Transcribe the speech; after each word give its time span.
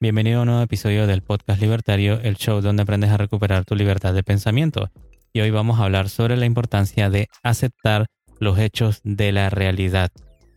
Bienvenido 0.00 0.38
a 0.38 0.42
un 0.42 0.48
nuevo 0.48 0.62
episodio 0.62 1.06
del 1.06 1.22
podcast 1.22 1.60
libertario, 1.62 2.20
el 2.20 2.36
show 2.36 2.60
donde 2.60 2.82
aprendes 2.82 3.10
a 3.10 3.16
recuperar 3.16 3.64
tu 3.64 3.74
libertad 3.74 4.12
de 4.12 4.22
pensamiento. 4.22 4.90
Y 5.32 5.40
hoy 5.40 5.50
vamos 5.50 5.80
a 5.80 5.84
hablar 5.84 6.10
sobre 6.10 6.36
la 6.36 6.44
importancia 6.44 7.08
de 7.08 7.28
aceptar 7.42 8.06
los 8.40 8.58
hechos 8.58 9.00
de 9.02 9.32
la 9.32 9.48
realidad. 9.48 10.10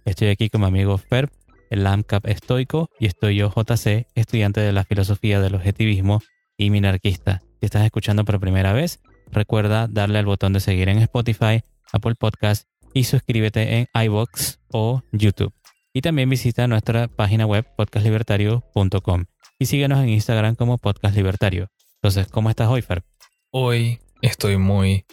Estoy 0.06 0.28
aquí 0.28 0.50
con 0.50 0.62
mi 0.62 0.68
amigo 0.68 0.98
Ferb, 0.98 1.30
el 1.70 1.88
AMCAP 1.88 2.28
estoico, 2.28 2.90
y 3.00 3.06
estoy 3.06 3.38
yo, 3.38 3.50
JC, 3.50 4.08
estudiante 4.16 4.60
de 4.60 4.74
la 4.74 4.84
filosofía 4.84 5.40
del 5.40 5.56
objetivismo 5.56 6.22
y 6.58 6.70
minarquista. 6.70 7.42
Si 7.60 7.68
estás 7.68 7.86
escuchando 7.86 8.26
por 8.26 8.40
primera 8.40 8.74
vez, 8.74 9.00
recuerda 9.32 9.88
darle 9.88 10.20
al 10.20 10.26
botón 10.26 10.52
de 10.52 10.60
seguir 10.60 10.90
en 10.90 10.98
Spotify, 11.00 11.62
Apple 11.94 12.16
Podcast 12.16 12.68
y 12.94 13.06
suscríbete 13.06 13.78
en 13.78 13.88
iBox 13.94 14.60
o 14.72 15.04
YouTube. 15.14 15.54
Y 15.94 16.02
también 16.02 16.30
visita 16.30 16.68
nuestra 16.68 17.08
página 17.08 17.46
web 17.46 17.66
podcastlibertario.com 17.76 19.26
y 19.60 19.66
síguenos 19.66 20.00
en 20.00 20.10
Instagram 20.10 20.56
como 20.56 20.78
Podcast 20.78 21.16
Libertario. 21.16 21.70
Entonces, 21.96 22.28
¿cómo 22.28 22.50
estás 22.50 22.68
hoy, 22.68 22.82
Fer? 22.82 23.04
Hoy 23.52 24.00
estoy 24.22 24.58
muy 24.58 25.06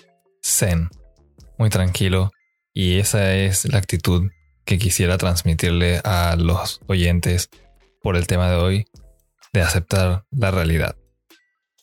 zen, 0.42 0.90
muy 1.58 1.70
tranquilo 1.70 2.30
y 2.72 2.98
esa 2.98 3.34
es 3.34 3.64
la 3.72 3.78
actitud 3.78 4.30
que 4.64 4.78
quisiera 4.78 5.18
transmitirle 5.18 6.00
a 6.04 6.36
los 6.36 6.80
oyentes 6.86 7.48
por 8.02 8.16
el 8.16 8.26
tema 8.26 8.50
de 8.50 8.56
hoy 8.56 8.84
de 9.52 9.62
aceptar 9.62 10.24
la 10.30 10.50
realidad. 10.50 10.96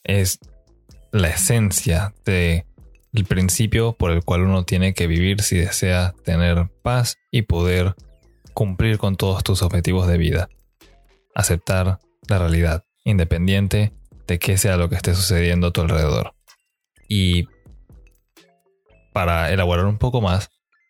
Es 0.04 0.40
la 1.12 1.30
esencia 1.30 2.14
de 2.26 2.66
el 3.14 3.26
principio 3.26 3.94
por 3.94 4.12
el 4.12 4.24
cual 4.24 4.42
uno 4.42 4.64
tiene 4.64 4.94
que 4.94 5.08
vivir 5.08 5.42
si 5.42 5.58
desea 5.58 6.14
tener 6.24 6.70
paz 6.82 7.18
y 7.32 7.44
poder 7.44 7.96
cumplir 8.54 8.98
con 8.98 9.16
todos 9.16 9.44
tus 9.44 9.62
objetivos 9.62 10.08
de 10.08 10.18
vida. 10.18 10.50
Aceptar 11.36 12.00
la 12.28 12.40
realidad, 12.40 12.84
independiente 13.04 13.94
de 14.28 14.40
qué 14.40 14.58
sea 14.58 14.78
lo 14.78 14.90
que 14.90 14.96
esté 14.96 15.16
sucediendo 15.16 15.68
a 15.68 15.72
tu 15.72 15.82
alrededor. 15.82 16.34
Y 17.08 17.48
para 19.14 19.52
elaborar 19.52 19.86
un 19.86 19.98
poco 19.98 20.22
más, 20.22 20.50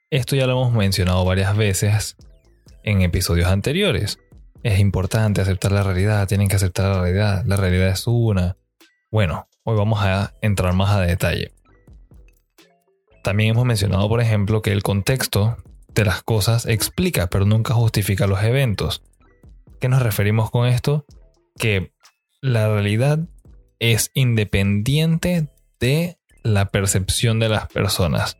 esto 0.10 0.36
ya 0.36 0.46
lo 0.46 0.54
hemos 0.54 0.74
mencionado 0.74 1.26
varias 1.26 1.56
veces 1.56 2.18
en 2.84 3.02
episodios 3.02 3.48
anteriores. 3.48 4.20
Es 4.64 4.80
importante 4.80 5.42
aceptar 5.42 5.72
la 5.72 5.84
realidad, 5.84 6.28
tienen 6.28 6.48
que 6.48 6.56
aceptar 6.56 6.86
la 6.96 7.02
realidad, 7.02 7.44
la 7.46 7.56
realidad 7.56 7.88
es 7.88 8.06
una. 8.06 8.58
Bueno, 9.10 9.48
hoy 9.64 9.78
vamos 9.78 10.00
a 10.02 10.34
entrar 10.42 10.74
más 10.74 10.92
a 10.92 11.02
detalle. 11.02 11.54
También 13.24 13.52
hemos 13.52 13.66
mencionado, 13.66 14.08
por 14.10 14.22
ejemplo, 14.22 14.62
que 14.62 14.72
el 14.72 14.84
contexto 14.84 15.58
de 15.94 16.06
las 16.06 16.24
cosas 16.24 16.66
explica, 16.66 17.28
pero 17.28 17.46
nunca 17.46 17.74
justifica 17.74 18.28
los 18.28 18.44
eventos. 18.44 19.04
¿Qué 19.80 19.90
nos 19.90 20.02
referimos 20.02 20.52
con 20.52 20.68
esto? 20.68 21.06
Que 21.58 21.94
la 22.42 22.68
realidad 22.68 23.20
es 23.80 24.12
independiente 24.14 25.50
de 25.80 26.18
la 26.44 26.70
percepción 26.70 27.40
de 27.40 27.50
las 27.50 27.68
personas. 27.68 28.38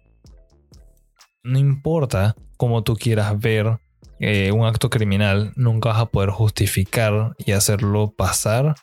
No 1.44 1.58
importa 1.58 2.36
cómo 2.58 2.84
tú 2.84 2.96
quieras 2.96 3.40
ver 3.40 3.80
eh, 4.20 4.52
un 4.52 4.66
acto 4.66 4.92
criminal, 4.92 5.52
nunca 5.56 5.90
vas 5.90 6.00
a 6.00 6.06
poder 6.06 6.30
justificar 6.30 7.36
y 7.40 7.54
hacerlo 7.54 8.14
pasar 8.16 8.76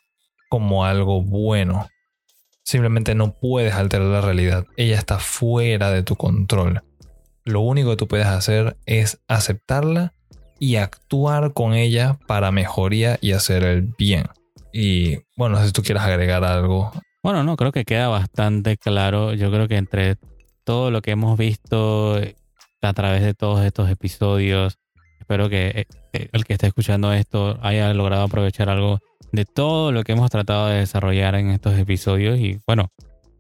como 0.49 0.85
algo 0.85 1.23
bueno. 1.23 1.89
Simplemente 2.65 3.15
no 3.15 3.39
puedes 3.39 3.75
alterar 3.75 4.09
la 4.09 4.21
realidad. 4.21 4.67
Ella 4.77 4.97
está 4.97 5.21
fuera 5.21 5.93
de 5.93 6.03
tu 6.03 6.17
control. 6.17 6.83
Lo 7.49 7.63
único 7.63 7.89
que 7.91 7.97
tú 7.97 8.09
puedes 8.09 8.27
hacer 8.27 8.77
es 8.85 9.23
aceptarla 9.27 10.13
y 10.59 10.77
actuar 10.77 11.55
con 11.55 11.73
ella 11.73 12.19
para 12.27 12.53
mejoría 12.53 13.17
y 13.23 13.33
hacer 13.33 13.65
el 13.65 13.95
bien. 13.97 14.25
Y 14.71 15.21
bueno, 15.35 15.65
si 15.65 15.73
tú 15.73 15.83
quieres 15.83 16.03
agregar 16.03 16.45
algo. 16.45 16.93
Bueno, 17.23 17.45
no, 17.45 17.57
creo 17.57 17.73
que 17.73 17.87
queda 17.87 18.09
bastante 18.09 18.77
claro. 18.77 19.33
Yo 19.33 19.51
creo 19.51 19.67
que 19.67 19.79
entre 19.79 20.17
todo 20.65 20.91
lo 20.91 21.01
que 21.01 21.13
hemos 21.13 21.39
visto 21.39 22.21
a 22.83 22.93
través 22.93 23.23
de 23.23 23.33
todos 23.33 23.65
estos 23.65 23.89
episodios, 23.89 24.79
espero 25.19 25.49
que 25.49 25.87
eh, 26.13 26.29
el 26.33 26.45
que 26.45 26.53
esté 26.53 26.67
escuchando 26.67 27.15
esto 27.15 27.59
haya 27.63 27.95
logrado 27.95 28.25
aprovechar 28.25 28.69
algo 28.69 28.99
de 29.33 29.47
todo 29.47 29.91
lo 29.91 30.05
que 30.05 30.13
hemos 30.13 30.31
tratado 30.31 30.67
de 30.67 30.81
desarrollar 30.81 31.35
en 31.35 31.49
estos 31.49 31.79
episodios 31.79 32.39
y 32.39 32.61
bueno, 32.67 32.91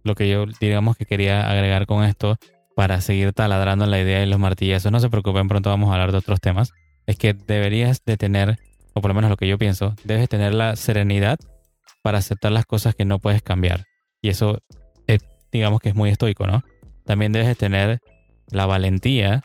lo 0.02 0.14
que 0.14 0.30
yo 0.30 0.46
digamos 0.60 0.96
que 0.96 1.04
quería 1.04 1.50
agregar 1.50 1.84
con 1.84 2.04
esto 2.04 2.38
para 2.78 3.00
seguir 3.00 3.32
taladrando 3.32 3.86
la 3.86 4.00
idea 4.00 4.20
de 4.20 4.26
los 4.26 4.38
martillazos, 4.38 4.92
no 4.92 5.00
se 5.00 5.10
preocupen, 5.10 5.48
pronto 5.48 5.68
vamos 5.68 5.90
a 5.90 5.94
hablar 5.94 6.12
de 6.12 6.18
otros 6.18 6.40
temas, 6.40 6.70
es 7.06 7.16
que 7.16 7.34
deberías 7.34 8.04
de 8.04 8.16
tener, 8.16 8.60
o 8.94 9.00
por 9.00 9.10
lo 9.10 9.16
menos 9.16 9.30
lo 9.30 9.36
que 9.36 9.48
yo 9.48 9.58
pienso, 9.58 9.96
debes 10.04 10.28
tener 10.28 10.54
la 10.54 10.76
serenidad 10.76 11.40
para 12.04 12.18
aceptar 12.18 12.52
las 12.52 12.66
cosas 12.66 12.94
que 12.94 13.04
no 13.04 13.18
puedes 13.18 13.42
cambiar. 13.42 13.86
Y 14.22 14.28
eso 14.28 14.60
digamos 15.50 15.80
que 15.80 15.88
es 15.88 15.96
muy 15.96 16.10
estoico, 16.10 16.46
¿no? 16.46 16.62
También 17.04 17.32
debes 17.32 17.48
de 17.48 17.56
tener 17.56 17.98
la 18.48 18.64
valentía 18.66 19.42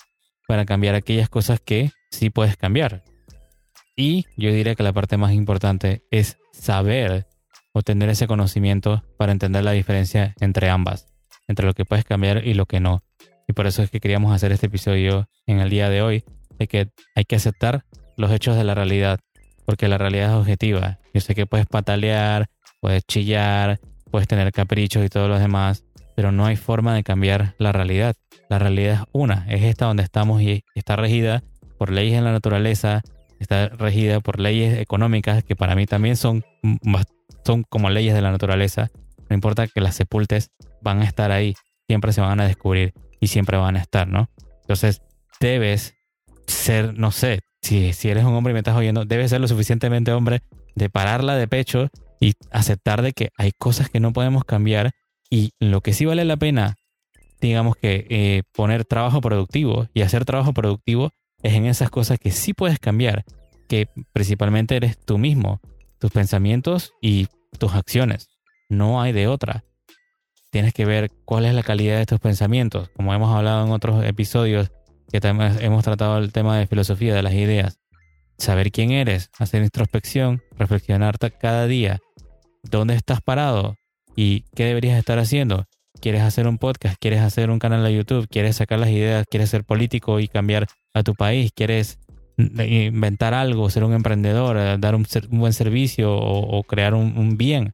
para 0.47 0.65
cambiar 0.65 0.93
aquellas 0.93 1.27
cosas 1.27 1.59
que 1.59 1.89
sí 2.11 2.29
puedes 2.29 2.55
cambiar. 2.55 3.03
Y 3.95 4.27
yo 4.37 4.51
diría 4.51 4.75
que 4.75 4.83
la 4.83 4.93
parte 4.93 5.17
más 5.17 5.33
importante 5.33 6.03
es 6.11 6.37
saber 6.51 7.25
o 7.71 7.81
tener 7.81 8.09
ese 8.09 8.27
conocimiento 8.27 9.01
para 9.17 9.31
entender 9.31 9.63
la 9.63 9.71
diferencia 9.71 10.35
entre 10.39 10.69
ambas, 10.69 11.07
entre 11.47 11.65
lo 11.65 11.73
que 11.73 11.83
puedes 11.83 12.05
cambiar 12.05 12.45
y 12.45 12.53
lo 12.53 12.67
que 12.67 12.79
no. 12.79 13.01
Y 13.47 13.53
por 13.53 13.67
eso 13.67 13.83
es 13.83 13.89
que 13.89 13.99
queríamos 13.99 14.33
hacer 14.33 14.51
este 14.51 14.67
episodio 14.67 15.27
en 15.45 15.59
el 15.59 15.69
día 15.69 15.89
de 15.89 16.01
hoy, 16.01 16.23
de 16.59 16.67
que 16.67 16.89
hay 17.15 17.25
que 17.25 17.35
aceptar 17.35 17.85
los 18.17 18.31
hechos 18.31 18.55
de 18.55 18.63
la 18.63 18.75
realidad, 18.75 19.19
porque 19.65 19.87
la 19.87 19.97
realidad 19.97 20.29
es 20.29 20.35
objetiva. 20.35 20.99
Yo 21.13 21.21
sé 21.21 21.35
que 21.35 21.45
puedes 21.45 21.67
patalear, 21.67 22.47
puedes 22.81 23.03
chillar, 23.05 23.79
puedes 24.11 24.27
tener 24.27 24.51
caprichos 24.51 25.05
y 25.05 25.09
todo 25.09 25.27
lo 25.27 25.39
demás, 25.39 25.83
pero 26.15 26.31
no 26.31 26.45
hay 26.45 26.55
forma 26.55 26.95
de 26.95 27.03
cambiar 27.03 27.55
la 27.57 27.71
realidad. 27.71 28.15
La 28.49 28.59
realidad 28.59 28.93
es 28.93 29.07
una, 29.11 29.45
es 29.49 29.63
esta 29.63 29.85
donde 29.85 30.03
estamos 30.03 30.41
y 30.41 30.63
está 30.75 30.95
regida 30.95 31.43
por 31.77 31.91
leyes 31.91 32.17
en 32.17 32.23
la 32.23 32.31
naturaleza, 32.31 33.01
está 33.39 33.69
regida 33.69 34.19
por 34.19 34.39
leyes 34.39 34.79
económicas 34.79 35.43
que 35.43 35.55
para 35.55 35.75
mí 35.75 35.85
también 35.85 36.15
son, 36.15 36.43
son 37.43 37.63
como 37.63 37.89
leyes 37.89 38.13
de 38.13 38.21
la 38.21 38.31
naturaleza. 38.31 38.89
No 39.29 39.33
importa 39.33 39.67
que 39.67 39.81
las 39.81 39.95
sepultes, 39.95 40.51
van 40.81 41.01
a 41.01 41.05
estar 41.05 41.31
ahí, 41.31 41.55
siempre 41.87 42.13
se 42.13 42.21
van 42.21 42.39
a 42.39 42.47
descubrir 42.47 42.93
y 43.23 43.27
siempre 43.27 43.57
van 43.57 43.77
a 43.77 43.79
estar, 43.79 44.05
¿no? 44.05 44.29
Entonces, 44.63 45.01
debes 45.39 45.95
ser, 46.45 46.93
no 46.93 47.11
sé, 47.11 47.39
si, 47.61 47.93
eres 48.03 48.25
un 48.25 48.33
hombre 48.33 48.51
y 48.51 48.53
me 48.53 48.59
estás 48.59 48.75
oyendo, 48.75 49.05
debes 49.05 49.29
ser 49.29 49.39
lo 49.39 49.47
suficientemente 49.47 50.11
hombre 50.11 50.41
de 50.75 50.89
pararla 50.89 51.37
de 51.37 51.47
pecho 51.47 51.87
y 52.19 52.33
aceptar 52.51 53.01
de 53.01 53.13
que 53.13 53.29
hay 53.37 53.53
cosas 53.57 53.89
que 53.89 54.01
no 54.01 54.11
podemos 54.11 54.43
cambiar 54.43 54.91
y 55.29 55.51
lo 55.59 55.79
que 55.79 55.93
sí 55.93 56.03
vale 56.03 56.25
la 56.25 56.35
pena, 56.35 56.75
digamos 57.39 57.77
que 57.77 58.05
eh, 58.09 58.43
poner 58.51 58.83
trabajo 58.83 59.21
productivo 59.21 59.87
y 59.93 60.01
hacer 60.01 60.25
trabajo 60.25 60.53
productivo 60.53 61.11
es 61.41 61.53
en 61.53 61.65
esas 61.65 61.89
cosas 61.89 62.19
que 62.19 62.31
sí 62.31 62.53
puedes 62.53 62.79
cambiar, 62.79 63.23
que 63.69 63.87
principalmente 64.11 64.75
eres 64.75 64.99
tú 64.99 65.17
mismo, 65.17 65.61
tus 65.97 66.11
pensamientos 66.11 66.91
y 67.01 67.27
tus 67.57 67.73
acciones. 67.73 68.27
No 68.67 69.01
hay 69.01 69.13
de 69.13 69.29
otra. 69.29 69.63
Tienes 70.53 70.71
que 70.71 70.85
ver 70.85 71.09
cuál 71.25 71.45
es 71.45 71.55
la 71.55 71.63
calidad 71.63 71.97
de 71.97 72.05
tus 72.05 72.19
pensamientos. 72.19 72.87
Como 72.95 73.11
hemos 73.11 73.35
hablado 73.35 73.65
en 73.65 73.71
otros 73.71 74.05
episodios, 74.05 74.71
que 75.11 75.19
también 75.19 75.57
hemos 75.61 75.83
tratado 75.83 76.19
el 76.19 76.31
tema 76.31 76.59
de 76.59 76.67
filosofía, 76.67 77.15
de 77.15 77.23
las 77.23 77.33
ideas. 77.33 77.79
Saber 78.37 78.71
quién 78.71 78.91
eres, 78.91 79.31
hacer 79.39 79.63
introspección, 79.63 80.43
reflexionarte 80.55 81.31
cada 81.31 81.65
día. 81.65 82.01
¿Dónde 82.61 82.93
estás 82.93 83.19
parado? 83.19 83.77
¿Y 84.15 84.41
qué 84.55 84.65
deberías 84.65 84.99
estar 84.99 85.17
haciendo? 85.17 85.65
¿Quieres 85.99 86.21
hacer 86.21 86.47
un 86.47 86.59
podcast? 86.59 86.97
¿Quieres 86.99 87.21
hacer 87.21 87.49
un 87.49 87.57
canal 87.57 87.83
de 87.83 87.95
YouTube? 87.95 88.27
¿Quieres 88.29 88.57
sacar 88.57 88.77
las 88.77 88.89
ideas? 88.89 89.25
¿Quieres 89.27 89.49
ser 89.49 89.63
político 89.63 90.19
y 90.19 90.27
cambiar 90.27 90.67
a 90.93 91.01
tu 91.01 91.15
país, 91.15 91.51
quieres 91.51 91.97
inventar 92.37 93.33
algo, 93.33 93.71
ser 93.71 93.83
un 93.83 93.93
emprendedor, 93.93 94.57
eh, 94.57 94.77
dar 94.77 94.93
un, 94.93 95.07
buen 95.29 95.53
servicio 95.53 96.15
o, 96.15 96.61
crear 96.63 96.93
un, 96.93 97.37
bien, 97.37 97.71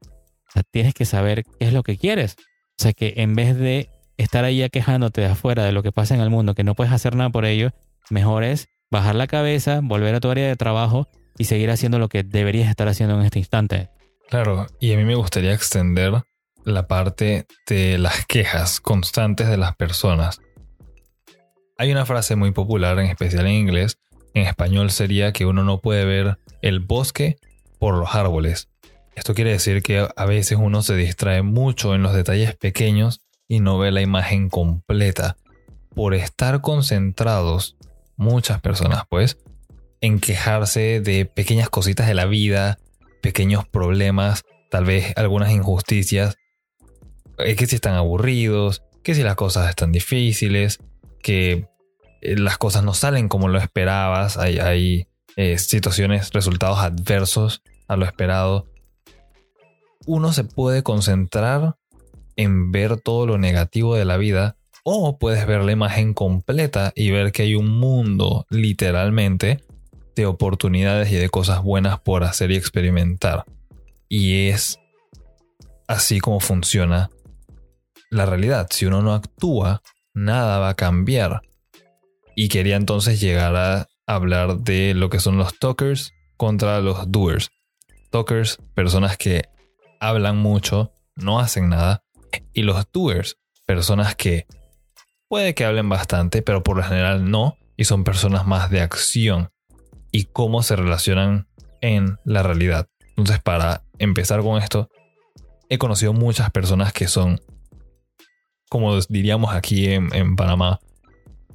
tienes 0.72 0.94
que 0.94 1.04
saber 1.04 1.44
qué 1.44 1.68
es 1.68 1.74
lo 1.74 1.84
que 1.84 1.98
quieres. 1.98 2.38
O 2.80 2.81
sea 2.81 2.94
que 2.94 3.16
en 3.18 3.36
vez 3.36 3.58
de 3.58 3.90
estar 4.16 4.46
ahí 4.46 4.68
quejándote 4.70 5.20
de 5.20 5.28
afuera 5.28 5.66
de 5.66 5.74
lo 5.74 5.84
que 5.84 5.92
pasa 5.92 6.16
en 6.16 6.22
el 6.22 6.30
mundo, 6.30 6.56
que 6.56 6.64
no 6.64 6.76
puedes 6.76 6.94
hacer 6.94 7.14
nada 7.14 7.30
por 7.30 7.44
ello, 7.44 7.72
mejor 8.10 8.46
es 8.46 8.70
bajar 8.90 9.16
la 9.16 9.28
cabeza, 9.28 9.81
volver 9.84 10.16
a 10.16 10.22
tu 10.22 10.30
área 10.30 10.48
de 10.48 10.56
trabajo 10.56 11.10
y 11.38 11.44
seguir 11.44 11.72
haciendo 11.72 12.00
lo 12.00 12.08
que 12.08 12.24
deberías 12.24 12.70
estar 12.70 12.88
haciendo 12.88 13.20
en 13.20 13.26
este 13.26 13.40
instante. 13.40 13.90
Claro, 14.30 14.66
y 14.80 14.94
a 14.94 14.98
mí 14.98 15.04
me 15.04 15.16
gustaría 15.16 15.54
extender 15.54 16.24
la 16.64 16.88
parte 16.88 17.48
de 17.68 17.98
las 17.98 18.26
quejas 18.26 18.80
constantes 18.80 19.50
de 19.50 19.58
las 19.58 19.76
personas. 19.76 20.40
Hay 21.78 21.92
una 21.92 22.06
frase 22.06 22.38
muy 22.38 22.52
popular, 22.52 22.98
en 23.00 23.08
especial 23.08 23.46
en 23.48 23.56
inglés, 23.56 23.98
en 24.34 24.48
español 24.48 24.90
sería 24.92 25.34
que 25.34 25.46
uno 25.46 25.66
no 25.66 25.81
puede 25.81 26.06
ver 26.06 26.38
el 26.62 26.80
bosque 26.80 27.36
por 27.78 27.98
los 27.98 28.16
árboles. 28.16 28.69
Esto 29.19 29.33
quiere 29.33 29.51
decir 29.51 29.83
que 29.83 30.07
a 30.16 30.25
veces 30.25 30.57
uno 30.57 30.81
se 30.81 30.95
distrae 30.95 31.42
mucho 31.42 31.94
en 31.94 32.01
los 32.01 32.13
detalles 32.13 32.56
pequeños 32.56 33.19
y 33.50 33.60
no 33.60 33.77
ve 33.77 33.92
la 33.92 34.00
imagen 34.00 34.48
completa. 34.48 35.36
Por 35.94 36.13
estar 36.13 36.62
concentrados, 36.62 37.75
muchas 38.16 38.62
personas 38.62 39.04
pues, 39.10 39.38
en 40.00 40.21
quejarse 40.21 41.01
de 41.01 41.25
pequeñas 41.25 41.69
cositas 41.69 42.07
de 42.07 42.13
la 42.13 42.27
vida, 42.27 42.80
pequeños 43.21 43.68
problemas, 43.68 44.45
tal 44.71 44.86
vez 44.86 45.12
algunas 45.18 45.51
injusticias, 45.51 46.38
es 47.39 47.57
que 47.57 47.66
si 47.66 47.75
están 47.75 47.95
aburridos, 47.95 48.83
que 49.04 49.16
si 49.16 49.21
las 49.21 49.36
cosas 49.36 49.69
están 49.69 49.92
difíciles, 49.92 50.80
que 51.21 51.68
eh, 52.21 52.38
las 52.38 52.57
cosas 52.57 52.86
no 52.86 52.94
salen 52.94 53.27
como 53.27 53.50
lo 53.50 53.60
esperabas, 53.60 54.38
hay, 54.38 54.60
hay 54.60 55.07
eh, 55.36 55.57
situaciones, 55.57 56.31
resultados 56.31 56.80
adversos 56.80 57.62
a 57.89 57.98
lo 57.98 58.06
esperado. 58.06 58.66
Uno 60.06 60.34
se 60.34 60.44
puede 60.44 60.84
concentrar 60.84 61.75
en 62.36 62.72
ver 62.72 63.00
todo 63.00 63.25
lo 63.25 63.38
negativo 63.38 63.96
de 63.96 64.06
la 64.06 64.18
vida 64.18 64.56
o 64.84 65.19
puedes 65.19 65.46
ver 65.46 65.63
la 65.63 65.72
imagen 65.72 66.13
completa 66.13 66.94
y 66.96 67.12
ver 67.12 67.31
que 67.31 67.44
hay 67.44 67.56
un 67.56 67.69
mundo 67.69 68.46
literalmente 68.50 69.63
de 70.16 70.25
oportunidades 70.25 71.12
y 71.12 71.16
de 71.16 71.30
cosas 71.30 71.62
buenas 71.63 72.00
por 72.00 72.24
hacer 72.24 72.51
y 72.51 72.56
experimentar. 72.56 73.46
Y 74.07 74.48
es 74.48 74.80
así 75.88 76.19
como 76.19 76.40
funciona 76.40 77.10
la 78.10 78.25
realidad. 78.25 78.68
Si 78.72 78.86
uno 78.86 79.02
no 79.02 79.13
actúa, 79.13 79.81
nada 80.13 80.60
va 80.60 80.69
a 80.69 80.75
cambiar. 80.75 81.42
Y 82.36 82.48
quería 82.48 82.75
entonces 82.75 83.19
llegar 83.19 83.56
a 83.56 83.88
hablar 84.07 84.60
de 84.60 84.94
lo 84.94 85.10
que 85.10 85.19
son 85.19 85.38
los 85.38 85.57
talkers 85.60 86.13
contra 86.38 86.80
los 86.80 87.12
doers. 87.12 87.50
Talkers, 88.12 88.57
personas 88.74 89.18
que 89.18 89.44
hablan 90.00 90.38
mucho, 90.38 90.94
no 91.16 91.40
hacen 91.40 91.69
nada. 91.69 92.04
Y 92.54 92.63
los 92.63 92.92
doers, 92.92 93.38
personas 93.66 94.16
que 94.16 94.48
puede 95.28 95.54
que 95.54 95.66
hablen 95.66 95.90
bastante, 95.90 96.42
pero 96.42 96.63
por 96.63 96.78
lo 96.78 96.84
general 96.84 97.30
no. 97.30 97.57
Y 97.78 97.86
son 97.86 98.04
personas 98.04 98.46
más 98.46 98.69
de 98.69 98.81
acción. 98.81 99.50
Y 100.12 100.25
cómo 100.25 100.63
se 100.63 100.75
relacionan 100.75 101.48
en 101.81 102.18
la 102.25 102.44
realidad. 102.44 102.88
Entonces, 103.10 103.42
para 103.42 103.84
empezar 104.00 104.42
con 104.42 104.62
esto, 104.62 104.90
he 105.69 105.78
conocido 105.78 106.13
muchas 106.13 106.50
personas 106.52 106.94
que 106.94 107.07
son, 107.07 107.40
como 108.69 109.00
diríamos 109.02 109.54
aquí 109.54 109.88
en, 109.88 110.13
en 110.13 110.36
Panamá, 110.36 110.80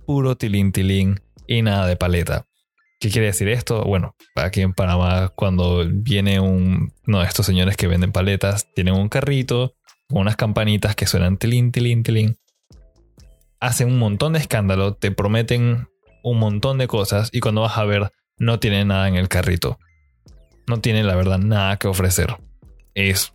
puro 0.07 0.37
tilín 0.37 0.73
tilín 0.73 1.21
y 1.47 1.63
nada 1.63 1.87
de 1.87 1.97
paleta. 1.97 2.47
¿Qué 3.05 3.11
quiere 3.11 3.27
decir 3.27 3.51
esto? 3.51 3.85
Bueno, 3.85 4.17
aquí 4.35 4.63
en 4.63 4.73
Panamá 4.73 5.29
cuando 5.37 5.85
viene 5.87 6.41
un... 6.41 6.91
No, 7.05 7.23
estos 7.23 7.45
señores 7.45 7.77
que 7.77 7.87
venden 7.87 8.13
paletas 8.13 8.73
tienen 8.73 8.95
un 8.95 9.11
carrito 9.11 9.75
unas 10.09 10.37
campanitas 10.37 10.97
que 10.97 11.07
suenan 11.07 11.37
tilín, 11.37 11.71
tilín, 11.71 12.03
tilín. 12.03 12.39
Hacen 13.61 13.89
un 13.89 13.99
montón 13.99 14.33
de 14.33 14.39
escándalo, 14.39 14.95
te 14.95 15.11
prometen 15.11 15.87
un 16.23 16.39
montón 16.39 16.79
de 16.79 16.87
cosas 16.87 17.29
y 17.31 17.41
cuando 17.41 17.61
vas 17.61 17.77
a 17.77 17.85
ver 17.85 18.11
no 18.39 18.59
tiene 18.59 18.87
nada 18.87 19.07
en 19.07 19.17
el 19.17 19.29
carrito. 19.29 19.79
No 20.67 20.81
tiene 20.81 21.05
la 21.05 21.15
verdad 21.15 21.37
nada 21.37 21.77
que 21.77 21.89
ofrecer. 21.89 22.39
Es 22.95 23.35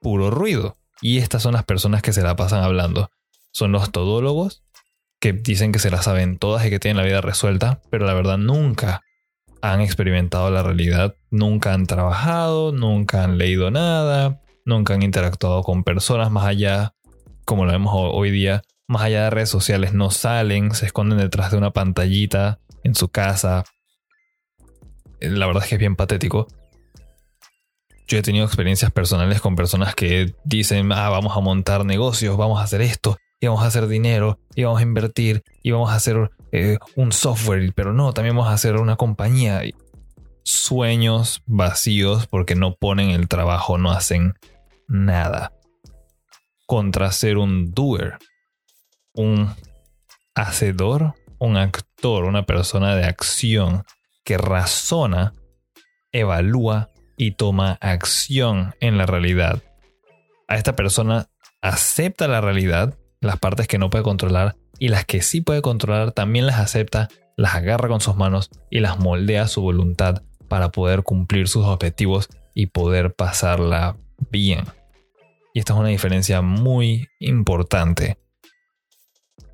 puro 0.00 0.30
ruido. 0.30 0.76
Y 1.00 1.18
estas 1.18 1.42
son 1.42 1.54
las 1.54 1.64
personas 1.64 2.02
que 2.02 2.12
se 2.12 2.22
la 2.22 2.36
pasan 2.36 2.62
hablando. 2.62 3.10
Son 3.50 3.72
los 3.72 3.90
todólogos 3.90 4.62
que 5.22 5.32
dicen 5.32 5.70
que 5.70 5.78
se 5.78 5.92
la 5.92 6.02
saben 6.02 6.36
todas 6.36 6.66
y 6.66 6.70
que 6.70 6.80
tienen 6.80 6.96
la 6.96 7.04
vida 7.04 7.20
resuelta, 7.20 7.80
pero 7.90 8.04
la 8.04 8.12
verdad 8.12 8.38
nunca 8.38 9.02
han 9.62 9.80
experimentado 9.80 10.50
la 10.50 10.64
realidad, 10.64 11.14
nunca 11.30 11.74
han 11.74 11.86
trabajado, 11.86 12.72
nunca 12.72 13.22
han 13.22 13.38
leído 13.38 13.70
nada, 13.70 14.40
nunca 14.64 14.94
han 14.94 15.02
interactuado 15.02 15.62
con 15.62 15.84
personas 15.84 16.32
más 16.32 16.44
allá, 16.44 16.94
como 17.44 17.64
lo 17.64 17.70
vemos 17.70 17.92
hoy 17.94 18.32
día, 18.32 18.62
más 18.88 19.02
allá 19.02 19.22
de 19.22 19.30
redes 19.30 19.48
sociales, 19.48 19.94
no 19.94 20.10
salen, 20.10 20.74
se 20.74 20.86
esconden 20.86 21.18
detrás 21.18 21.52
de 21.52 21.58
una 21.58 21.70
pantallita 21.70 22.58
en 22.82 22.96
su 22.96 23.08
casa. 23.08 23.62
La 25.20 25.46
verdad 25.46 25.62
es 25.62 25.68
que 25.68 25.76
es 25.76 25.80
bien 25.80 25.94
patético. 25.94 26.48
Yo 28.08 28.18
he 28.18 28.22
tenido 28.22 28.44
experiencias 28.44 28.90
personales 28.90 29.40
con 29.40 29.54
personas 29.54 29.94
que 29.94 30.34
dicen, 30.42 30.90
ah, 30.90 31.10
vamos 31.10 31.36
a 31.36 31.40
montar 31.40 31.84
negocios, 31.84 32.36
vamos 32.36 32.60
a 32.60 32.64
hacer 32.64 32.82
esto, 32.82 33.18
íbamos 33.42 33.64
a 33.64 33.66
hacer 33.66 33.88
dinero, 33.88 34.38
íbamos 34.54 34.78
a 34.78 34.84
invertir, 34.84 35.42
íbamos 35.64 35.90
a 35.90 35.96
hacer 35.96 36.30
eh, 36.52 36.78
un 36.94 37.10
software, 37.10 37.72
pero 37.74 37.92
no, 37.92 38.14
también 38.14 38.36
vamos 38.36 38.50
a 38.50 38.54
hacer 38.54 38.76
una 38.76 38.96
compañía. 38.96 39.62
Sueños 40.44 41.42
vacíos 41.46 42.28
porque 42.28 42.54
no 42.54 42.76
ponen 42.76 43.10
el 43.10 43.26
trabajo, 43.26 43.78
no 43.78 43.90
hacen 43.90 44.34
nada. 44.86 45.52
Contra 46.66 47.10
ser 47.10 47.36
un 47.36 47.72
doer, 47.72 48.18
un 49.12 49.52
hacedor, 50.36 51.14
un 51.40 51.56
actor, 51.56 52.24
una 52.24 52.46
persona 52.46 52.94
de 52.94 53.06
acción 53.06 53.82
que 54.24 54.38
razona, 54.38 55.32
evalúa 56.12 56.90
y 57.16 57.32
toma 57.32 57.76
acción 57.80 58.76
en 58.78 58.98
la 58.98 59.06
realidad. 59.06 59.60
A 60.46 60.56
esta 60.56 60.76
persona 60.76 61.26
acepta 61.60 62.28
la 62.28 62.40
realidad, 62.40 62.96
las 63.22 63.38
partes 63.38 63.68
que 63.68 63.78
no 63.78 63.88
puede 63.88 64.04
controlar 64.04 64.56
y 64.78 64.88
las 64.88 65.06
que 65.06 65.22
sí 65.22 65.40
puede 65.40 65.62
controlar 65.62 66.12
también 66.12 66.46
las 66.46 66.58
acepta, 66.58 67.08
las 67.36 67.54
agarra 67.54 67.88
con 67.88 68.00
sus 68.00 68.16
manos 68.16 68.50
y 68.68 68.80
las 68.80 68.98
moldea 68.98 69.42
a 69.42 69.48
su 69.48 69.62
voluntad 69.62 70.22
para 70.48 70.70
poder 70.70 71.04
cumplir 71.04 71.48
sus 71.48 71.64
objetivos 71.64 72.28
y 72.52 72.66
poder 72.66 73.14
pasarla 73.14 73.96
bien. 74.30 74.64
Y 75.54 75.60
esta 75.60 75.72
es 75.72 75.78
una 75.78 75.88
diferencia 75.88 76.42
muy 76.42 77.08
importante. 77.20 78.18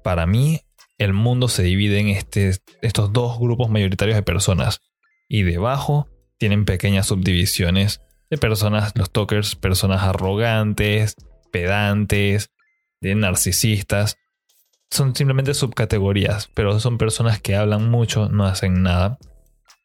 Para 0.03 0.27
mí, 0.27 0.63
el 0.97 1.13
mundo 1.13 1.49
se 1.49 1.63
divide 1.63 2.01
en 2.01 2.09
este, 2.09 2.53
estos 2.81 3.13
dos 3.13 3.39
grupos 3.39 3.69
mayoritarios 3.69 4.17
de 4.17 4.23
personas. 4.23 4.81
Y 5.29 5.43
debajo 5.43 6.09
tienen 6.39 6.65
pequeñas 6.65 7.07
subdivisiones 7.07 8.01
de 8.31 8.39
personas, 8.39 8.93
los 8.97 9.11
talkers, 9.11 9.57
personas 9.57 10.03
arrogantes, 10.03 11.17
pedantes, 11.53 12.51
de 13.01 13.15
narcisistas. 13.15 14.17
Son 14.91 15.15
simplemente 15.15 15.55
subcategorías, 15.55 16.49
pero 16.55 16.81
son 16.81 16.99
personas 16.99 17.41
que 17.41 17.57
hablan 17.57 17.91
mucho, 17.91 18.29
no 18.29 18.47
hacen 18.47 18.83
nada. 18.83 19.19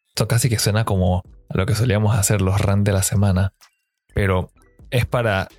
Esto 0.09 0.27
casi 0.27 0.49
que 0.49 0.59
suena 0.59 0.85
como 0.85 1.23
lo 1.49 1.65
que 1.65 1.75
solíamos 1.75 2.15
hacer 2.15 2.41
los 2.41 2.59
RAN 2.59 2.83
de 2.83 2.93
la 2.93 3.03
semana, 3.03 3.53
pero 4.13 4.51
es 4.91 5.05
para 5.05 5.49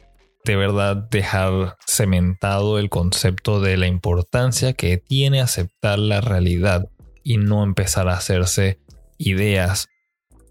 de 0.45 0.57
verdad 0.57 0.97
dejar 1.11 1.77
cementado 1.87 2.79
el 2.79 2.91
concepto 2.91 3.61
de 3.61 3.77
la 3.77 3.87
importancia 3.87 4.75
que 4.75 4.99
tiene 4.99 5.41
aceptar 5.41 5.99
la 5.99 6.21
realidad 6.21 6.89
y 7.23 7.39
no 7.39 7.65
empezar 7.65 8.09
a 8.09 8.17
hacerse 8.17 8.79
ideas 9.17 9.89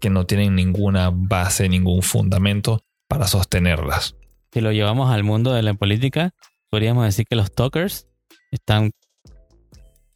que 0.00 0.10
no 0.10 0.26
tienen 0.26 0.54
ninguna 0.54 1.10
base, 1.12 1.68
ningún 1.68 2.02
fundamento 2.02 2.82
para 3.08 3.28
sostenerlas. 3.28 4.16
Si 4.52 4.60
lo 4.60 4.72
llevamos 4.72 5.10
al 5.10 5.22
mundo 5.22 5.52
de 5.52 5.62
la 5.62 5.74
política, 5.74 6.34
podríamos 6.74 7.04
decir 7.04 7.24
que 7.24 7.36
los 7.36 7.54
talkers 7.54 8.08
están 8.50 8.90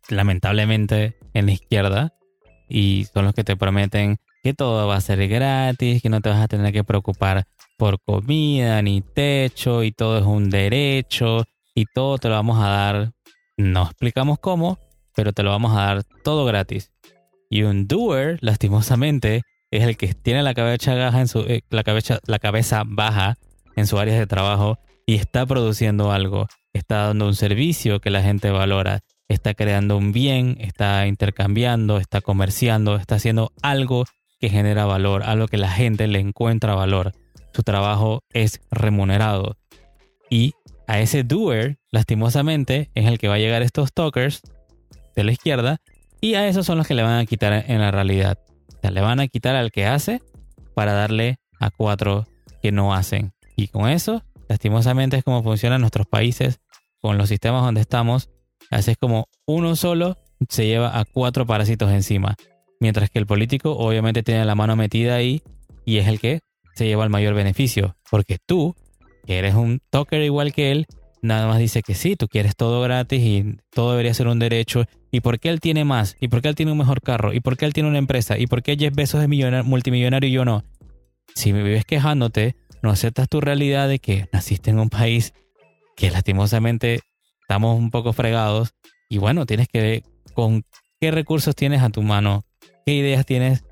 lamentablemente 0.09 1.17
en 1.33 1.47
la 1.47 1.53
izquierda 1.53 2.15
y 2.69 3.07
son 3.15 3.27
los 3.27 3.35
que 3.35 3.45
te 3.45 3.55
prometen 3.57 4.17
que 4.43 4.55
todo 4.55 4.89
va 4.89 4.97
a 4.97 5.01
ser 5.01 5.29
gratis, 5.29 6.03
que 6.03 6.09
no 6.09 6.21
te 6.21 6.31
vas 6.31 6.41
a 6.41 6.49
tener 6.49 6.73
que 6.73 6.83
preocupar 6.83 7.45
por 7.77 8.01
comida 8.03 8.83
ni 8.83 9.03
techo 9.03 9.85
y 9.85 9.93
todo 9.93 10.19
es 10.19 10.25
un 10.25 10.51
derecho 10.51 11.45
y 11.77 11.85
todo 11.95 12.19
te 12.19 12.29
lo 12.29 12.35
vamos 12.35 12.59
a 12.61 12.67
dar. 12.67 13.13
No 13.57 13.85
explicamos 13.85 14.41
cómo, 14.41 14.81
pero 15.15 15.33
te 15.33 15.45
lo 15.45 15.51
vamos 15.51 15.77
a 15.77 15.83
dar 15.83 16.03
todo 16.25 16.45
gratis. 16.45 16.91
Y 17.49 17.63
un 17.63 17.87
doer, 17.87 18.39
lastimosamente, 18.41 19.43
es 19.71 19.85
el 19.85 19.97
que 19.97 20.13
tiene 20.13 20.43
la 20.43 20.55
cabeza 20.55 20.97
baja 20.97 21.21
en 21.21 21.29
su 21.29 21.39
eh, 21.43 21.63
la 21.71 21.85
cabeza 21.85 22.19
la 22.27 22.41
cabeza 22.41 22.83
baja 22.85 23.37
en 23.77 23.87
su 23.87 23.97
área 23.97 24.19
de 24.19 24.27
trabajo 24.27 24.81
y 25.09 25.15
está 25.15 25.47
produciendo 25.47 26.13
algo, 26.13 26.49
está 26.75 27.07
dando 27.07 27.27
un 27.27 27.35
servicio 27.35 27.99
que 27.99 28.11
la 28.11 28.23
gente 28.23 28.51
valora, 28.51 29.01
está 29.27 29.55
creando 29.55 29.97
un 29.97 30.13
bien, 30.13 30.59
está 30.61 31.07
intercambiando, 31.07 31.97
está 31.97 32.21
comerciando, 32.21 32.97
está 32.97 33.15
haciendo 33.15 33.51
algo 33.63 34.05
que 34.39 34.51
genera 34.51 34.85
valor, 34.85 35.23
algo 35.23 35.49
que 35.49 35.57
la 35.57 35.71
gente 35.71 36.07
le 36.09 36.19
encuentra 36.19 36.75
valor. 36.75 37.15
Su 37.55 37.63
trabajo 37.63 38.23
es 38.35 38.61
remunerado. 38.71 39.57
Y 40.29 40.53
a 40.87 41.01
ese 41.01 41.25
doer, 41.25 41.79
lastimosamente, 41.91 42.91
es 42.95 43.07
el 43.07 43.17
que 43.17 43.29
va 43.29 43.37
a 43.37 43.39
llegar 43.39 43.63
estos 43.63 43.95
talkers 43.95 44.43
de 45.17 45.25
la 45.25 45.33
izquierda 45.33 45.79
y 46.21 46.35
a 46.35 46.47
esos 46.49 46.67
son 46.67 46.77
los 46.77 46.87
que 46.87 46.95
le 46.95 47.03
van 47.03 47.19
a 47.19 47.25
quitar 47.25 47.65
en 47.67 47.81
la 47.81 47.91
realidad. 47.91 48.39
O 48.77 48.81
sea, 48.83 48.91
le 48.91 49.01
van 49.01 49.21
a 49.21 49.29
quitar 49.29 49.57
al 49.57 49.73
que 49.73 49.87
hace 49.87 50.21
para 50.75 50.93
darle 50.93 51.39
a 51.59 51.71
cuatro 51.71 52.27
que 52.61 52.73
no 52.73 52.93
hacen. 52.93 53.33
Y 53.57 53.69
con 53.69 53.89
eso 53.89 54.23
Lastimosamente 54.49 55.17
es 55.19 55.25
como 55.25 55.43
funcionan 55.43 55.81
nuestros 55.81 56.07
países 56.07 56.61
con 57.01 57.19
los 57.19 57.29
sistemas 57.29 57.63
donde 57.63 57.81
estamos. 57.81 58.31
Así 58.71 58.93
es 58.93 58.97
como 58.97 59.29
uno 59.47 59.77
solo 59.77 60.17
se 60.49 60.67
lleva 60.67 60.99
a 60.99 61.05
cuatro 61.05 61.47
parásitos 61.47 61.91
encima. 61.91 62.37
Mientras 62.81 63.11
que 63.11 63.19
el 63.19 63.27
político 63.27 63.73
obviamente 63.73 64.23
tiene 64.23 64.45
la 64.45 64.55
mano 64.55 64.77
metida 64.77 65.17
ahí 65.17 65.43
y 65.85 65.99
es 65.99 66.07
el 66.07 66.21
que 66.21 66.41
se 66.75 66.87
lleva 66.87 67.05
el 67.05 67.11
mayor 67.11 67.35
beneficio. 67.35 67.97
Porque 68.11 68.39
tú, 68.45 68.75
que 69.27 69.39
eres 69.39 69.55
un 69.55 69.81
talker 69.91 70.23
igual 70.23 70.53
que 70.53 70.71
él, 70.71 70.87
nada 71.23 71.47
más 71.47 71.59
dice 71.59 71.83
que 71.83 71.95
sí, 71.95 72.17
tú 72.17 72.29
quieres 72.29 72.57
todo 72.57 72.81
gratis 72.81 73.21
y 73.21 73.57
todo 73.71 73.91
debería 73.91 74.15
ser 74.15 74.29
un 74.29 74.39
derecho. 74.39 74.85
¿Y 75.11 75.21
por 75.21 75.41
qué 75.41 75.49
él 75.49 75.61
tiene 75.61 75.85
más? 75.85 76.17
¿Y 76.21 76.29
por 76.29 76.41
qué 76.41 76.49
él 76.49 76.55
tiene 76.55 76.73
un 76.73 76.79
mejor 76.79 77.01
carro? 77.01 77.33
¿Y 77.33 77.41
por 77.41 77.57
qué 77.57 77.65
él 77.65 77.73
tiene 77.73 77.89
una 77.89 77.99
empresa? 77.99 78.39
¿Y 78.39 78.47
por 78.47 78.63
qué 78.63 78.77
Jeff 78.77 78.95
Bezos 78.95 79.23
es 79.23 79.65
multimillonario 79.65 80.29
y 80.29 80.33
yo 80.33 80.45
no? 80.45 80.65
Si 81.35 81.53
me 81.53 81.63
vives 81.63 81.85
quejándote, 81.85 82.57
no 82.83 82.91
aceptas 82.91 83.29
tu 83.29 83.41
realidad 83.41 83.89
de 83.89 83.99
que 83.99 84.29
naciste 84.33 84.71
en 84.71 84.79
un 84.79 84.91
país 84.91 85.35
que 85.97 86.11
lastimosamente 86.11 87.01
estamos 87.43 87.79
un 87.79 87.91
poco 87.91 88.13
fregados 88.13 88.75
y 89.09 89.19
bueno, 89.19 89.47
tienes 89.47 89.69
que 89.69 89.81
ver 89.81 90.03
con 90.35 90.65
qué 91.01 91.11
recursos 91.11 91.57
tienes 91.57 91.83
a 91.83 91.91
tu 91.91 92.03
mano, 92.03 92.45
qué 92.85 92.95
ideas 92.95 93.25
tienes 93.27 93.65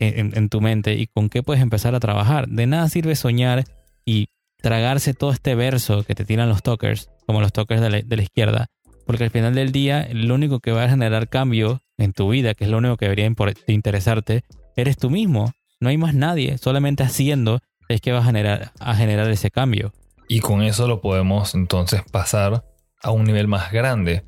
en, 0.00 0.48
tu 0.48 0.60
mente 0.60 0.94
y 0.94 1.06
con 1.06 1.28
qué 1.28 1.42
puedes 1.42 1.62
empezar 1.62 1.94
a 1.94 2.00
trabajar. 2.00 2.48
De 2.48 2.66
nada 2.66 2.88
sirve 2.88 3.14
soñar 3.14 3.64
y 4.04 4.28
tragarse 4.62 5.14
todo 5.14 5.32
este 5.32 5.54
verso 5.54 6.04
que 6.04 6.14
te 6.14 6.24
tiran 6.24 6.48
los 6.48 6.62
talkers, 6.62 7.10
como 7.26 7.40
los 7.40 7.52
talkers 7.52 7.80
de 7.80 8.16
la, 8.16 8.22
izquierda, 8.22 8.66
porque 9.06 9.24
al 9.24 9.30
final 9.30 9.54
del 9.54 9.72
día 9.72 10.08
lo 10.12 10.34
único 10.34 10.60
que 10.60 10.72
va 10.72 10.84
a 10.84 10.88
generar 10.88 11.28
cambio 11.28 11.82
en 11.98 12.12
tu 12.12 12.30
vida, 12.30 12.54
que 12.54 12.64
es 12.64 12.70
lo 12.70 12.78
único 12.78 12.96
que 12.96 13.06
debería 13.06 13.30
interesarte, 13.66 14.42
eres 14.76 14.96
tú 14.96 15.10
mismo. 15.10 15.52
No 15.80 15.88
hay 15.88 15.96
más 15.96 16.14
nadie, 16.14 16.58
solamente 16.58 17.02
haciendo 17.02 17.60
es 17.90 18.00
que 18.00 18.12
va 18.12 18.18
a 18.20 18.24
generar, 18.24 18.72
a 18.78 18.94
generar 18.94 19.28
ese 19.30 19.50
cambio. 19.50 19.92
Y 20.28 20.40
con 20.40 20.62
eso 20.62 20.86
lo 20.86 21.00
podemos 21.00 21.54
entonces 21.54 22.02
pasar 22.10 22.64
a 23.02 23.10
un 23.10 23.24
nivel 23.24 23.48
más 23.48 23.72
grande. 23.72 24.24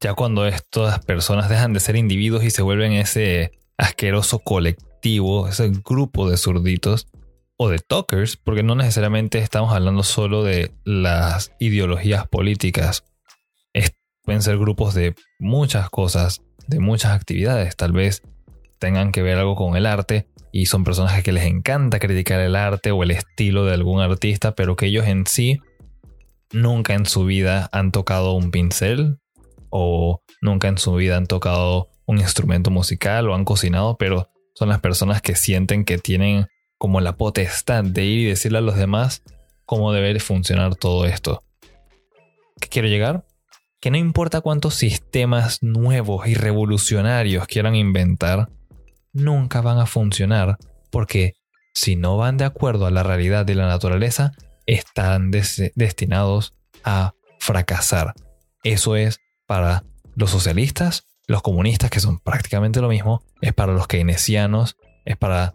Ya 0.00 0.14
cuando 0.14 0.46
estas 0.46 1.04
personas 1.04 1.48
dejan 1.48 1.72
de 1.72 1.80
ser 1.80 1.96
individuos 1.96 2.44
y 2.44 2.50
se 2.50 2.62
vuelven 2.62 2.92
ese 2.92 3.52
asqueroso 3.78 4.40
colectivo, 4.40 5.48
ese 5.48 5.70
grupo 5.84 6.28
de 6.28 6.36
zurditos 6.36 7.06
o 7.56 7.68
de 7.68 7.78
talkers, 7.78 8.36
porque 8.36 8.62
no 8.62 8.74
necesariamente 8.74 9.38
estamos 9.38 9.72
hablando 9.72 10.02
solo 10.02 10.42
de 10.42 10.74
las 10.84 11.52
ideologías 11.58 12.26
políticas. 12.26 13.04
pueden 14.24 14.42
ser 14.42 14.58
grupos 14.58 14.92
de 14.94 15.14
muchas 15.38 15.88
cosas, 15.88 16.42
de 16.66 16.80
muchas 16.80 17.12
actividades. 17.12 17.76
Tal 17.76 17.92
vez 17.92 18.22
tengan 18.80 19.12
que 19.12 19.22
ver 19.22 19.38
algo 19.38 19.54
con 19.54 19.76
el 19.76 19.86
arte 19.86 20.26
y 20.52 20.66
son 20.66 20.84
personas 20.84 21.22
que 21.22 21.32
les 21.32 21.44
encanta 21.44 21.98
criticar 21.98 22.40
el 22.40 22.56
arte 22.56 22.90
o 22.90 23.02
el 23.02 23.10
estilo 23.10 23.64
de 23.64 23.74
algún 23.74 24.00
artista, 24.00 24.54
pero 24.54 24.76
que 24.76 24.86
ellos 24.86 25.06
en 25.06 25.26
sí 25.26 25.60
nunca 26.52 26.94
en 26.94 27.06
su 27.06 27.24
vida 27.24 27.68
han 27.72 27.92
tocado 27.92 28.32
un 28.32 28.50
pincel 28.50 29.18
o 29.70 30.22
nunca 30.40 30.68
en 30.68 30.78
su 30.78 30.94
vida 30.94 31.16
han 31.16 31.26
tocado 31.26 31.88
un 32.06 32.18
instrumento 32.18 32.70
musical 32.70 33.28
o 33.28 33.34
han 33.34 33.44
cocinado, 33.44 33.96
pero 33.98 34.30
son 34.54 34.68
las 34.68 34.80
personas 34.80 35.20
que 35.20 35.34
sienten 35.34 35.84
que 35.84 35.98
tienen 35.98 36.46
como 36.78 37.00
la 37.00 37.16
potestad 37.16 37.84
de 37.84 38.04
ir 38.04 38.20
y 38.20 38.24
decirle 38.30 38.58
a 38.58 38.62
los 38.62 38.76
demás 38.76 39.22
cómo 39.64 39.92
debe 39.92 40.18
funcionar 40.20 40.76
todo 40.76 41.06
esto. 41.06 41.42
¿Qué 42.60 42.68
quiero 42.68 42.88
llegar? 42.88 43.26
Que 43.80 43.90
no 43.90 43.98
importa 43.98 44.40
cuántos 44.40 44.74
sistemas 44.74 45.62
nuevos 45.62 46.26
y 46.26 46.34
revolucionarios 46.34 47.46
quieran 47.46 47.74
inventar, 47.74 48.48
nunca 49.16 49.60
van 49.60 49.78
a 49.78 49.86
funcionar 49.86 50.58
porque 50.90 51.34
si 51.74 51.96
no 51.96 52.16
van 52.16 52.36
de 52.36 52.44
acuerdo 52.44 52.86
a 52.86 52.90
la 52.90 53.02
realidad 53.02 53.44
de 53.44 53.54
la 53.54 53.66
naturaleza, 53.66 54.32
están 54.66 55.30
destinados 55.30 56.54
a 56.84 57.12
fracasar. 57.38 58.14
Eso 58.64 58.96
es 58.96 59.18
para 59.46 59.84
los 60.14 60.30
socialistas, 60.30 61.04
los 61.26 61.42
comunistas, 61.42 61.90
que 61.90 62.00
son 62.00 62.18
prácticamente 62.18 62.80
lo 62.80 62.88
mismo, 62.88 63.22
es 63.40 63.52
para 63.52 63.72
los 63.72 63.86
keynesianos, 63.86 64.76
es 65.04 65.16
para... 65.16 65.54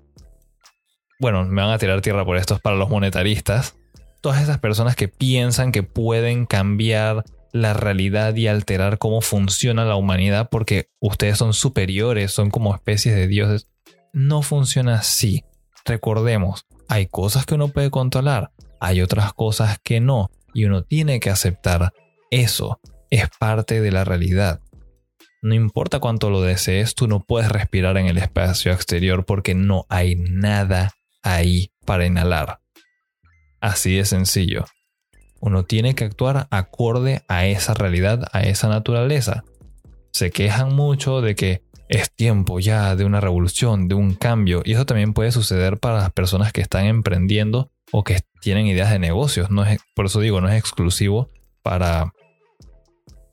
Bueno, 1.19 1.45
me 1.45 1.61
van 1.61 1.71
a 1.71 1.77
tirar 1.77 2.01
tierra 2.01 2.25
por 2.25 2.37
esto, 2.37 2.55
es 2.55 2.61
para 2.61 2.75
los 2.75 2.89
monetaristas. 2.89 3.75
Todas 4.21 4.41
esas 4.41 4.59
personas 4.59 4.95
que 4.95 5.07
piensan 5.07 5.71
que 5.71 5.83
pueden 5.83 6.45
cambiar 6.45 7.23
la 7.51 7.73
realidad 7.73 8.35
y 8.35 8.47
alterar 8.47 8.97
cómo 8.97 9.21
funciona 9.21 9.85
la 9.85 9.95
humanidad 9.95 10.49
porque 10.49 10.89
ustedes 10.99 11.37
son 11.37 11.53
superiores, 11.53 12.31
son 12.31 12.49
como 12.49 12.73
especies 12.73 13.15
de 13.15 13.27
dioses. 13.27 13.67
No 14.13 14.41
funciona 14.41 14.95
así. 14.95 15.43
Recordemos, 15.85 16.65
hay 16.87 17.07
cosas 17.07 17.45
que 17.45 17.55
uno 17.55 17.69
puede 17.69 17.89
controlar, 17.89 18.51
hay 18.79 19.01
otras 19.01 19.33
cosas 19.33 19.79
que 19.83 19.99
no, 19.99 20.29
y 20.53 20.65
uno 20.65 20.83
tiene 20.83 21.19
que 21.19 21.29
aceptar 21.29 21.93
eso. 22.29 22.79
Es 23.09 23.27
parte 23.39 23.81
de 23.81 23.91
la 23.91 24.03
realidad. 24.03 24.61
No 25.41 25.55
importa 25.55 25.99
cuánto 25.99 26.29
lo 26.29 26.41
desees, 26.41 26.93
tú 26.93 27.07
no 27.07 27.23
puedes 27.23 27.51
respirar 27.51 27.97
en 27.97 28.05
el 28.05 28.17
espacio 28.17 28.71
exterior 28.71 29.25
porque 29.25 29.55
no 29.55 29.85
hay 29.89 30.15
nada 30.15 30.91
ahí 31.23 31.71
para 31.85 32.05
inhalar. 32.05 32.59
Así 33.59 33.95
de 33.95 34.05
sencillo. 34.05 34.65
Uno 35.41 35.63
tiene 35.63 35.95
que 35.95 36.05
actuar 36.05 36.47
acorde 36.51 37.23
a 37.27 37.45
esa 37.45 37.73
realidad, 37.73 38.29
a 38.31 38.41
esa 38.43 38.69
naturaleza. 38.69 39.43
Se 40.11 40.31
quejan 40.31 40.75
mucho 40.75 41.21
de 41.21 41.35
que 41.35 41.63
es 41.89 42.09
tiempo 42.11 42.59
ya 42.59 42.95
de 42.95 43.03
una 43.03 43.19
revolución, 43.19 43.89
de 43.89 43.95
un 43.95 44.13
cambio, 44.13 44.61
y 44.63 44.73
eso 44.73 44.85
también 44.85 45.13
puede 45.13 45.31
suceder 45.31 45.77
para 45.77 45.97
las 45.97 46.11
personas 46.11 46.53
que 46.53 46.61
están 46.61 46.85
emprendiendo 46.85 47.69
o 47.91 48.03
que 48.03 48.21
tienen 48.39 48.67
ideas 48.67 48.91
de 48.91 48.99
negocios. 48.99 49.49
No 49.49 49.65
es, 49.65 49.79
por 49.93 50.05
eso 50.05 50.19
digo, 50.21 50.39
no 50.39 50.47
es 50.47 50.57
exclusivo 50.57 51.29
para, 51.63 52.13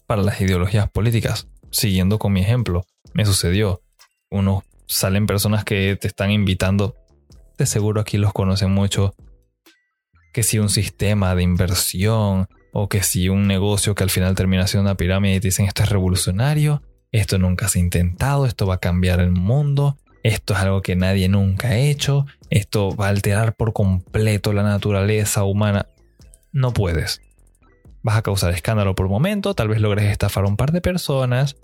para 0.07 0.23
las 0.23 0.41
ideologías 0.41 0.91
políticas. 0.91 1.47
Siguiendo 1.71 2.19
con 2.19 2.33
mi 2.33 2.41
ejemplo, 2.41 2.85
me 3.13 3.27
sucedió. 3.27 3.83
Uno 4.31 4.65
salen 4.87 5.27
personas 5.27 5.65
que 5.65 5.97
te 6.01 6.09
están 6.09 6.31
invitando. 6.31 6.97
De 7.59 7.67
seguro 7.67 8.01
aquí 8.01 8.17
los 8.19 8.33
conocen 8.33 8.73
mucho. 8.73 9.15
Que 10.33 10.43
si 10.43 10.59
un 10.59 10.69
sistema 10.69 11.35
de 11.35 11.43
inversión 11.43 12.49
o 12.73 12.89
que 12.89 13.03
si 13.03 13.29
un 13.29 13.47
negocio 13.47 13.95
que 13.95 14.05
al 14.05 14.11
final 14.11 14.35
termina 14.35 14.67
siendo 14.67 14.89
una 14.89 14.97
pirámide 14.97 15.37
y 15.37 15.41
te 15.41 15.49
dicen 15.49 15.67
esto 15.67 15.83
es 15.83 15.89
revolucionario, 15.89 16.83
esto 17.13 17.39
nunca 17.39 17.69
se 17.69 17.79
ha 17.79 17.83
intentado, 17.83 18.47
esto 18.47 18.67
va 18.67 18.75
a 18.75 18.81
cambiar 18.81 19.21
el 19.21 19.33
mundo, 19.33 19.97
esto 20.23 20.55
es 20.55 20.61
algo 20.61 20.83
que 20.83 20.97
nadie 20.97 21.29
nunca 21.29 21.69
ha 21.69 21.77
hecho, 21.79 22.27
esto 22.51 22.95
va 22.95 23.07
a 23.07 23.11
alterar 23.11 23.55
por 23.55 23.73
completo 23.73 24.53
la 24.53 24.63
naturaleza 24.63 25.45
humana. 25.45 25.87
No 26.53 26.73
puedes. 26.73 27.21
Vas 28.03 28.17
a 28.17 28.23
causar 28.23 28.53
escándalo 28.53 28.95
por 28.95 29.09
momento, 29.09 29.55
tal 29.55 29.69
vez 29.69 29.81
logres 29.81 30.05
estafar 30.05 30.45
a 30.45 30.49
un 30.49 30.57
par 30.57 30.73
de 30.73 30.81
personas 30.81 31.57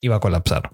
y 0.00 0.08
va 0.08 0.16
a 0.16 0.20
colapsar. 0.20 0.70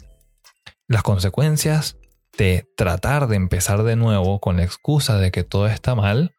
Las 0.88 1.02
consecuencias 1.02 1.96
de 2.36 2.66
tratar 2.76 3.28
de 3.28 3.36
empezar 3.36 3.82
de 3.82 3.96
nuevo 3.96 4.40
con 4.40 4.56
la 4.56 4.64
excusa 4.64 5.18
de 5.18 5.30
que 5.30 5.44
todo 5.44 5.66
está 5.68 5.94
mal 5.94 6.34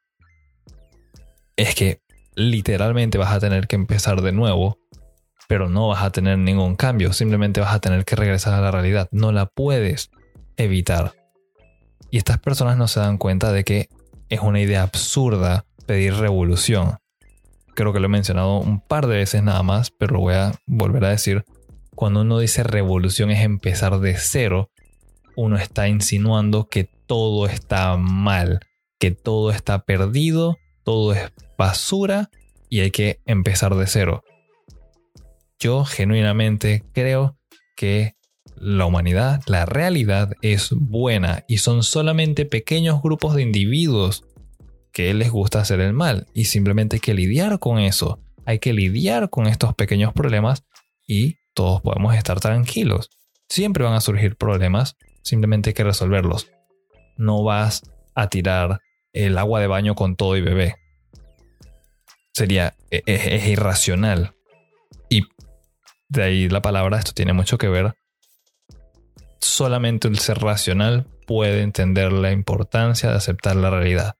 es 1.56 1.76
que 1.76 2.02
literalmente 2.36 3.18
vas 3.18 3.34
a 3.34 3.40
tener 3.40 3.68
que 3.68 3.76
empezar 3.76 4.22
de 4.22 4.32
nuevo 4.32 4.82
pero 5.52 5.68
no 5.68 5.90
vas 5.90 6.02
a 6.02 6.12
tener 6.12 6.38
ningún 6.38 6.78
cambio, 6.78 7.12
simplemente 7.12 7.60
vas 7.60 7.76
a 7.76 7.80
tener 7.80 8.06
que 8.06 8.16
regresar 8.16 8.54
a 8.54 8.62
la 8.62 8.72
realidad, 8.72 9.10
no 9.12 9.34
la 9.34 9.48
puedes 9.48 10.10
evitar. 10.56 11.12
Y 12.10 12.20
estas 12.20 12.38
personas 12.38 12.78
no 12.78 12.88
se 12.88 13.02
dan 13.02 13.18
cuenta 13.18 13.52
de 13.52 13.66
que 13.66 13.90
es 14.30 14.40
una 14.40 14.62
idea 14.62 14.82
absurda 14.82 15.66
pedir 15.86 16.14
revolución. 16.14 17.00
Creo 17.76 17.92
que 17.92 18.00
lo 18.00 18.06
he 18.06 18.10
mencionado 18.10 18.60
un 18.60 18.80
par 18.80 19.08
de 19.08 19.18
veces 19.18 19.44
nada 19.44 19.62
más, 19.62 19.92
pero 19.92 20.14
lo 20.14 20.20
voy 20.22 20.36
a 20.36 20.54
volver 20.68 21.04
a 21.04 21.10
decir. 21.10 21.44
Cuando 21.96 22.22
uno 22.22 22.40
dice 22.40 22.64
revolución 22.64 23.30
es 23.30 23.44
empezar 23.44 24.00
de 24.00 24.16
cero, 24.18 24.70
uno 25.36 25.58
está 25.58 25.90
insinuando 25.90 26.70
que 26.70 26.86
todo 27.08 27.46
está 27.48 27.98
mal, 27.98 28.62
que 29.00 29.12
todo 29.12 29.52
está 29.52 29.80
perdido, 29.84 30.56
todo 30.84 31.14
es 31.14 31.32
basura 31.58 32.30
y 32.70 32.82
hay 32.82 32.92
que 32.92 33.20
empezar 33.26 33.76
de 33.76 33.88
cero 33.88 34.24
yo 35.62 35.86
genuinamente 35.86 36.84
creo 36.92 37.38
que 37.76 38.16
la 38.56 38.86
humanidad, 38.86 39.42
la 39.46 39.66
realidad 39.66 40.34
es 40.42 40.72
buena 40.72 41.46
y 41.48 41.60
son 41.60 41.84
solamente 41.84 42.46
pequeños 42.46 43.02
grupos 43.02 43.36
de 43.36 43.44
individuos 43.44 44.26
que 44.92 45.14
les 45.14 45.30
gusta 45.30 45.62
hacer 45.62 45.80
el 45.80 45.94
mal 45.94 46.26
y 46.34 46.46
simplemente 46.46 46.98
hay 46.98 47.00
que 47.00 47.14
lidiar 47.14 47.60
con 47.60 47.78
eso. 47.80 48.20
Hay 48.46 48.58
que 48.58 48.74
lidiar 48.74 49.30
con 49.30 49.46
estos 49.46 49.76
pequeños 49.76 50.14
problemas 50.14 50.64
y 51.08 51.38
todos 51.54 51.82
podemos 51.82 52.16
estar 52.16 52.40
tranquilos. 52.40 53.10
Siempre 53.48 53.84
van 53.84 53.94
a 53.94 54.02
surgir 54.02 54.38
problemas, 54.38 54.98
simplemente 55.22 55.70
hay 55.70 55.74
que 55.76 55.84
resolverlos. 55.84 56.50
No 57.18 57.44
vas 57.44 57.84
a 58.16 58.30
tirar 58.30 58.80
el 59.14 59.38
agua 59.38 59.60
de 59.60 59.68
baño 59.68 59.96
con 59.96 60.16
todo 60.16 60.38
y 60.38 60.42
bebé. 60.42 60.76
Sería, 62.34 62.76
es, 62.90 63.02
e, 63.06 63.36
es 63.36 63.48
irracional. 63.48 64.36
Y 65.10 65.24
de 66.10 66.24
ahí 66.24 66.50
la 66.50 66.62
palabra, 66.62 66.98
esto 66.98 67.12
tiene 67.14 67.34
mucho 67.34 67.58
que 67.58 67.68
ver. 67.68 67.94
Solamente 69.40 70.08
el 70.08 70.20
ser 70.20 70.40
racional 70.40 71.08
puede 71.28 71.62
entender 71.62 72.12
la 72.12 72.32
importancia 72.32 73.10
de 73.10 73.16
aceptar 73.16 73.56
la 73.56 73.70
realidad. 73.70 74.16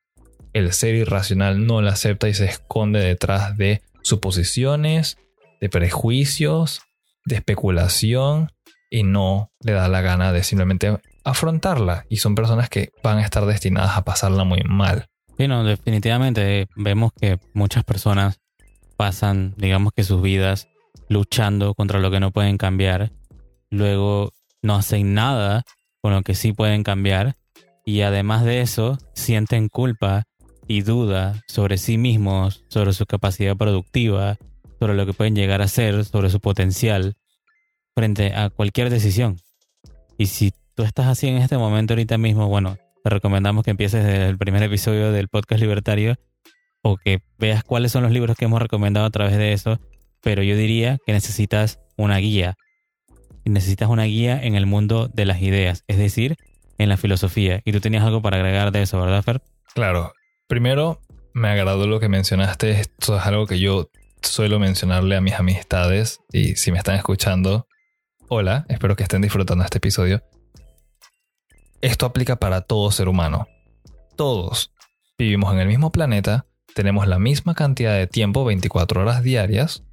El 0.54 0.74
ser 0.74 0.96
irracional 0.96 1.66
no 1.66 1.82
la 1.82 1.92
acepta 1.92 2.28
y 2.28 2.34
se 2.34 2.46
esconde 2.46 3.00
detrás 3.00 3.58
de 3.58 3.82
suposiciones, 4.02 5.18
de 5.62 5.70
prejuicios, 5.70 6.82
de 7.26 7.36
especulación 7.36 8.52
y 8.90 9.04
no 9.04 9.52
le 9.62 9.74
da 9.74 9.88
la 9.88 10.02
gana 10.02 10.34
de 10.34 10.44
simplemente 10.44 11.00
afrontarla. 11.24 12.06
Y 12.10 12.18
son 12.18 12.36
personas 12.36 12.70
que 12.70 12.90
van 13.04 13.18
a 13.18 13.22
estar 13.22 13.46
destinadas 13.46 13.98
a 13.98 14.04
pasarla 14.04 14.44
muy 14.44 14.62
mal. 14.64 15.08
Sí, 15.38 15.48
no, 15.48 15.64
definitivamente 15.64 16.68
vemos 16.76 17.12
que 17.20 17.40
muchas 17.54 17.84
personas 17.84 18.40
pasan, 18.98 19.56
digamos 19.58 19.94
que 19.94 20.04
sus 20.04 20.22
vidas 20.22 20.68
luchando 21.10 21.74
contra 21.74 22.00
lo 22.00 22.12
que 22.12 22.20
no 22.20 22.32
pueden 22.32 22.58
cambiar, 22.58 23.12
luego 23.70 24.32
no 24.62 24.76
hacen 24.76 25.14
nada 25.14 25.64
con 26.02 26.14
lo 26.14 26.22
que 26.22 26.36
sí 26.36 26.54
pueden 26.54 26.84
cambiar 26.84 27.36
y 27.86 28.02
además 28.02 28.46
de 28.46 28.62
eso 28.62 28.98
sienten 29.14 29.68
culpa 29.68 30.24
y 30.68 30.82
duda 30.82 31.42
sobre 31.48 31.78
sí 31.78 31.98
mismos, 31.98 32.64
sobre 32.70 32.94
su 32.94 33.06
capacidad 33.06 33.58
productiva, 33.58 34.38
sobre 34.80 34.94
lo 34.94 35.06
que 35.06 35.14
pueden 35.14 35.36
llegar 35.36 35.62
a 35.62 35.68
ser, 35.68 36.06
sobre 36.06 36.30
su 36.30 36.40
potencial 36.40 37.16
frente 37.96 38.34
a 38.34 38.50
cualquier 38.50 38.90
decisión. 38.90 39.38
Y 40.18 40.28
si 40.28 40.54
estás 40.84 41.08
así 41.08 41.28
en 41.28 41.38
este 41.38 41.58
momento 41.58 41.94
ahorita 41.94 42.18
mismo, 42.18 42.48
bueno, 42.48 42.78
te 43.04 43.10
recomendamos 43.10 43.64
que 43.64 43.72
empieces 43.72 44.04
desde 44.04 44.28
el 44.28 44.38
primer 44.38 44.62
episodio 44.64 45.12
del 45.12 45.28
podcast 45.28 45.62
libertario 45.62 46.16
o 46.82 46.98
que 46.98 47.22
veas 47.38 47.64
cuáles 47.64 47.92
son 47.92 48.04
los 48.04 48.12
libros 48.12 48.38
que 48.38 48.46
hemos 48.46 48.62
recomendado 48.62 49.06
a 49.06 49.10
través 49.10 49.38
de 49.38 49.54
eso, 49.54 49.80
pero 50.22 50.44
yo 50.44 50.56
diría 50.56 50.98
que 51.06 51.14
necesitas 51.14 51.80
una 51.98 52.18
guía. 52.18 52.56
Necesitas 53.46 53.90
una 53.90 54.04
guía 54.04 54.40
en 54.42 54.56
el 54.56 54.66
mundo 54.66 55.10
de 55.12 55.26
las 55.26 55.42
ideas, 55.42 55.84
es 55.88 55.98
decir, 55.98 56.38
en 56.78 56.90
la 56.90 56.98
filosofía. 56.98 57.62
Y 57.66 57.72
tú 57.72 57.80
tenías 57.80 58.04
algo 58.04 58.22
para 58.22 58.38
agregar 58.38 58.72
de 58.72 58.84
eso, 58.84 59.00
¿verdad, 59.00 59.24
Fer? 59.24 59.42
Claro. 59.74 60.14
Primero, 60.48 61.02
me 61.34 61.50
agradó 61.50 61.88
lo 61.88 62.00
que 62.00 62.10
mencionaste. 62.10 62.72
Esto 62.72 63.18
es 63.18 63.26
algo 63.26 63.48
que 63.48 63.60
yo 63.60 63.90
suelo 64.22 64.60
mencionarle 64.60 65.16
a 65.16 65.22
mis 65.22 65.34
amistades. 65.34 66.20
Y 66.32 66.56
si 66.56 66.72
me 66.72 66.78
están 66.78 66.96
escuchando, 66.96 67.68
hola, 68.28 68.66
espero 68.70 68.96
que 68.96 69.04
estén 69.04 69.22
disfrutando 69.22 69.64
este 69.64 69.78
episodio. 69.78 70.24
Esto 71.82 72.06
aplica 72.06 72.38
para 72.38 72.62
todo 72.62 72.92
ser 72.92 73.08
humano. 73.08 73.48
Todos 74.16 74.72
vivimos 75.18 75.54
en 75.54 75.60
el 75.60 75.68
mismo 75.68 75.92
planeta, 75.92 76.46
tenemos 76.74 77.08
la 77.08 77.20
misma 77.20 77.54
cantidad 77.56 77.96
de 77.96 78.08
tiempo, 78.08 78.46
24 78.46 79.02
horas 79.02 79.24
diarias, 79.24 79.84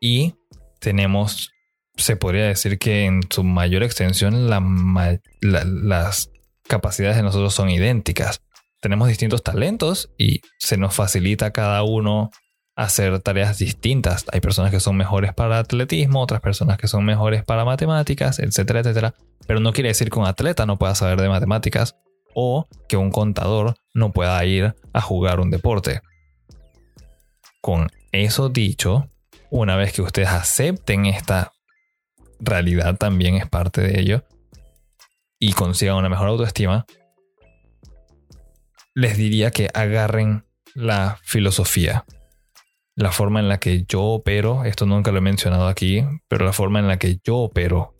y 0.00 0.34
tenemos 0.80 1.50
se 1.96 2.16
podría 2.16 2.46
decir 2.46 2.78
que 2.78 3.04
en 3.04 3.20
su 3.30 3.44
mayor 3.44 3.82
extensión 3.82 4.48
las 4.50 6.30
capacidades 6.66 7.16
de 7.16 7.22
nosotros 7.22 7.54
son 7.54 7.70
idénticas. 7.70 8.42
Tenemos 8.80 9.08
distintos 9.08 9.42
talentos 9.42 10.10
y 10.18 10.42
se 10.58 10.76
nos 10.76 10.94
facilita 10.94 11.52
cada 11.52 11.82
uno 11.84 12.30
hacer 12.76 13.20
tareas 13.20 13.58
distintas. 13.58 14.24
Hay 14.32 14.40
personas 14.40 14.70
que 14.70 14.80
son 14.80 14.96
mejores 14.96 15.32
para 15.32 15.58
atletismo, 15.58 16.20
otras 16.20 16.40
personas 16.40 16.78
que 16.78 16.88
son 16.88 17.04
mejores 17.04 17.44
para 17.44 17.64
matemáticas, 17.64 18.38
etcétera, 18.38 18.80
etcétera. 18.80 19.14
Pero 19.46 19.60
no 19.60 19.72
quiere 19.72 19.88
decir 19.88 20.10
que 20.10 20.18
un 20.18 20.26
atleta 20.26 20.66
no 20.66 20.78
pueda 20.78 20.94
saber 20.94 21.20
de 21.20 21.28
matemáticas 21.28 21.96
o 22.34 22.66
que 22.88 22.96
un 22.96 23.10
contador 23.10 23.76
no 23.94 24.12
pueda 24.12 24.44
ir 24.44 24.74
a 24.92 25.00
jugar 25.00 25.40
un 25.40 25.50
deporte. 25.50 26.02
Con 27.60 27.88
eso 28.12 28.48
dicho, 28.48 29.08
una 29.50 29.76
vez 29.76 29.92
que 29.92 30.02
ustedes 30.02 30.28
acepten 30.28 31.06
esta 31.06 31.52
realidad 32.40 32.96
también 32.96 33.36
es 33.36 33.48
parte 33.48 33.80
de 33.80 34.00
ello, 34.00 34.24
y 35.38 35.52
consigan 35.52 35.96
una 35.96 36.08
mejor 36.08 36.28
autoestima, 36.28 36.86
les 38.94 39.16
diría 39.16 39.50
que 39.50 39.68
agarren 39.74 40.46
la 40.74 41.18
filosofía. 41.22 42.04
La 42.96 43.10
forma 43.10 43.40
en 43.40 43.48
la 43.48 43.58
que 43.58 43.84
yo 43.88 44.02
opero, 44.02 44.64
esto 44.64 44.86
nunca 44.86 45.10
lo 45.10 45.18
he 45.18 45.22
mencionado 45.22 45.66
aquí, 45.66 46.04
pero 46.28 46.44
la 46.44 46.52
forma 46.52 46.78
en 46.78 46.86
la 46.86 46.98
que 46.98 47.18
yo 47.24 47.38
opero 47.38 47.94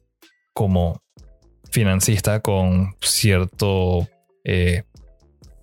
como 0.53 1.03
financista 1.71 2.41
con 2.41 2.95
cierto 3.01 4.09
eh, 4.45 4.85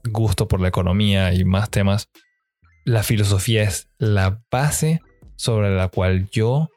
gusto 0.04 0.48
por 0.48 0.60
la 0.60 0.68
economía 0.68 1.34
y 1.34 1.46
más 1.46 1.70
temas, 1.70 2.10
la 2.84 3.04
filosofía 3.04 3.64
es 3.64 3.90
la 3.98 4.42
base 4.52 5.00
sobre 5.38 5.76
la 5.76 5.88
cual 5.88 6.30
yo 6.30 6.70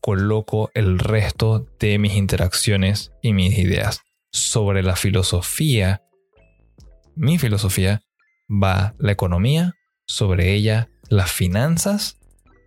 coloco 0.00 0.70
el 0.74 1.00
resto 1.00 1.66
de 1.80 1.98
mis 1.98 2.14
interacciones 2.14 3.10
y 3.22 3.32
mis 3.32 3.58
ideas. 3.58 4.02
Sobre 4.30 4.82
la 4.84 4.94
filosofía, 4.94 6.02
mi 7.16 7.38
filosofía 7.38 8.02
va 8.48 8.94
la 8.98 9.12
economía, 9.12 9.72
sobre 10.06 10.54
ella 10.54 10.88
las 11.10 11.30
finanzas, 11.30 12.18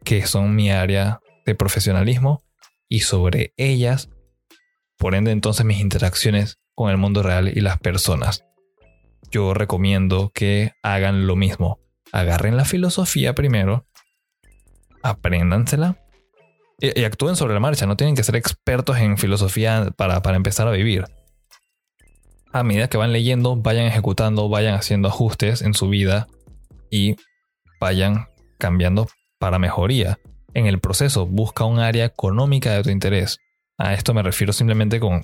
que 0.04 0.26
son 0.26 0.56
mi 0.56 0.72
área 0.72 1.20
de 1.46 1.56
profesionalismo, 1.56 2.44
y 2.88 3.02
sobre 3.02 3.54
ellas, 3.58 4.10
por 4.98 5.16
ende 5.16 5.32
entonces 5.32 5.66
mis 5.66 5.80
interacciones 5.80 6.60
con 6.76 6.90
el 6.90 6.98
mundo 6.98 7.24
real 7.24 7.50
y 7.50 7.62
las 7.62 7.80
personas. 7.80 8.46
Yo 9.32 9.54
recomiendo 9.54 10.32
que 10.34 10.74
hagan 10.82 11.28
lo 11.28 11.36
mismo. 11.36 11.80
Agarren 12.12 12.58
la 12.58 12.66
filosofía 12.66 13.36
primero, 13.36 13.86
apréndansela 15.04 15.98
y, 16.80 17.04
actúen 17.04 17.36
sobre 17.36 17.54
la 17.54 17.60
marcha, 17.60 17.86
no 17.86 17.98
tienen 17.98 18.16
que 18.16 18.24
ser 18.24 18.36
expertos 18.36 18.98
en 18.98 19.18
filosofía 19.18 19.94
para, 19.96 20.22
para 20.22 20.38
empezar 20.38 20.68
a 20.68 20.72
vivir. 20.72 21.06
A 22.52 22.64
medida 22.64 22.88
que 22.88 22.98
van 22.98 23.14
leyendo, 23.14 23.56
vayan 23.58 23.86
ejecutando, 23.86 24.50
vayan 24.50 24.74
haciendo 24.74 25.08
ajustes 25.08 25.62
en 25.62 25.74
su 25.76 25.90
vida 25.90 26.28
y 26.90 27.16
vayan 27.80 28.28
cambiando 28.58 29.08
para 29.40 29.60
mejoría. 29.60 30.20
En 30.54 30.66
el 30.66 30.80
proceso, 30.80 31.26
busca 31.26 31.66
un 31.66 31.80
área 31.80 32.06
económica 32.06 32.74
de 32.74 32.84
tu 32.84 32.90
interés. 32.90 33.40
A 33.78 33.94
esto 33.94 34.14
me 34.14 34.24
refiero 34.24 34.52
simplemente 34.54 35.00
con 35.00 35.24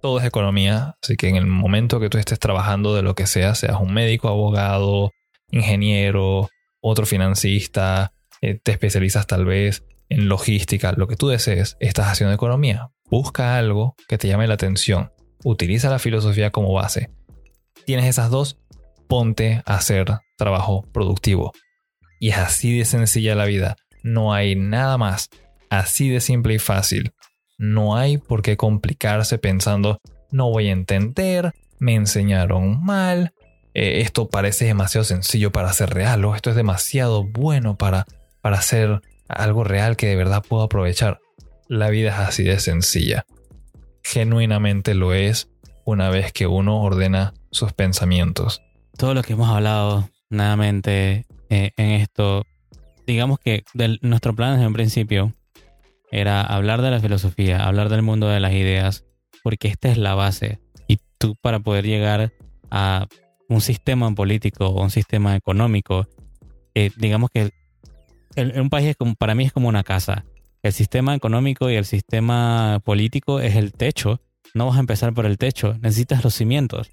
todo 0.00 0.18
es 0.18 0.24
economía, 0.24 0.96
así 1.02 1.16
que 1.16 1.28
en 1.28 1.36
el 1.36 1.46
momento 1.46 2.00
que 2.00 2.08
tú 2.08 2.18
estés 2.18 2.38
trabajando 2.38 2.94
de 2.94 3.02
lo 3.02 3.14
que 3.14 3.26
sea, 3.26 3.54
seas 3.54 3.80
un 3.80 3.94
médico, 3.94 4.28
abogado, 4.28 5.12
ingeniero, 5.50 6.48
otro 6.80 7.06
financista, 7.06 8.12
eh, 8.40 8.58
te 8.60 8.72
especializas 8.72 9.26
tal 9.26 9.44
vez 9.44 9.84
en 10.08 10.28
logística, 10.28 10.92
lo 10.92 11.06
que 11.06 11.16
tú 11.16 11.28
desees, 11.28 11.76
estás 11.80 12.08
haciendo 12.08 12.34
economía. 12.34 12.90
Busca 13.08 13.56
algo 13.56 13.94
que 14.08 14.18
te 14.18 14.28
llame 14.28 14.46
la 14.46 14.54
atención. 14.54 15.12
Utiliza 15.44 15.88
la 15.88 15.98
filosofía 15.98 16.50
como 16.50 16.72
base. 16.72 17.10
Tienes 17.86 18.06
esas 18.06 18.30
dos, 18.30 18.58
ponte 19.08 19.62
a 19.64 19.76
hacer 19.76 20.06
trabajo 20.36 20.82
productivo. 20.92 21.52
Y 22.22 22.28
es 22.28 22.38
así 22.38 22.78
de 22.78 22.84
sencilla 22.84 23.34
la 23.34 23.46
vida. 23.46 23.76
No 24.04 24.32
hay 24.32 24.54
nada 24.54 24.96
más. 24.96 25.28
Así 25.70 26.08
de 26.08 26.20
simple 26.20 26.54
y 26.54 26.60
fácil. 26.60 27.14
No 27.58 27.96
hay 27.96 28.16
por 28.16 28.42
qué 28.42 28.56
complicarse 28.56 29.38
pensando, 29.38 30.00
no 30.30 30.48
voy 30.48 30.68
a 30.68 30.72
entender, 30.72 31.52
me 31.80 31.96
enseñaron 31.96 32.80
mal, 32.80 33.34
eh, 33.74 34.02
esto 34.02 34.28
parece 34.28 34.66
demasiado 34.66 35.02
sencillo 35.02 35.50
para 35.50 35.72
ser 35.72 35.90
real 35.90 36.24
o 36.24 36.36
esto 36.36 36.50
es 36.50 36.54
demasiado 36.54 37.24
bueno 37.24 37.76
para, 37.76 38.06
para 38.40 38.62
ser 38.62 39.00
algo 39.26 39.64
real 39.64 39.96
que 39.96 40.06
de 40.06 40.14
verdad 40.14 40.44
puedo 40.48 40.62
aprovechar. 40.62 41.18
La 41.66 41.90
vida 41.90 42.10
es 42.10 42.28
así 42.28 42.44
de 42.44 42.60
sencilla. 42.60 43.26
Genuinamente 44.04 44.94
lo 44.94 45.12
es 45.12 45.48
una 45.84 46.08
vez 46.08 46.32
que 46.32 46.46
uno 46.46 46.82
ordena 46.82 47.34
sus 47.50 47.72
pensamientos. 47.72 48.62
Todo 48.96 49.12
lo 49.12 49.24
que 49.24 49.32
hemos 49.32 49.50
hablado 49.50 50.08
nuevamente 50.30 51.26
eh, 51.52 51.72
en 51.76 51.90
esto, 51.90 52.46
digamos 53.06 53.38
que 53.38 53.62
nuestro 54.00 54.34
plan 54.34 54.54
desde 54.54 54.66
un 54.66 54.72
principio 54.72 55.34
era 56.10 56.40
hablar 56.40 56.80
de 56.80 56.90
la 56.90 56.98
filosofía, 56.98 57.66
hablar 57.66 57.90
del 57.90 58.00
mundo 58.00 58.26
de 58.26 58.40
las 58.40 58.54
ideas, 58.54 59.04
porque 59.42 59.68
esta 59.68 59.90
es 59.90 59.98
la 59.98 60.14
base. 60.14 60.60
Y 60.88 60.96
tú 61.18 61.36
para 61.42 61.60
poder 61.60 61.84
llegar 61.84 62.32
a 62.70 63.06
un 63.50 63.60
sistema 63.60 64.10
político 64.14 64.68
o 64.68 64.82
un 64.82 64.88
sistema 64.88 65.36
económico, 65.36 66.08
eh, 66.74 66.90
digamos 66.96 67.28
que 67.30 67.50
un 68.58 68.70
país 68.70 68.88
es 68.88 68.96
como, 68.96 69.14
para 69.14 69.34
mí 69.34 69.44
es 69.44 69.52
como 69.52 69.68
una 69.68 69.84
casa. 69.84 70.24
El 70.62 70.72
sistema 70.72 71.14
económico 71.14 71.68
y 71.68 71.74
el 71.74 71.84
sistema 71.84 72.80
político 72.82 73.40
es 73.40 73.56
el 73.56 73.74
techo. 73.74 74.22
No 74.54 74.68
vas 74.68 74.78
a 74.78 74.80
empezar 74.80 75.12
por 75.12 75.26
el 75.26 75.36
techo, 75.36 75.74
necesitas 75.82 76.24
los 76.24 76.32
cimientos. 76.32 76.90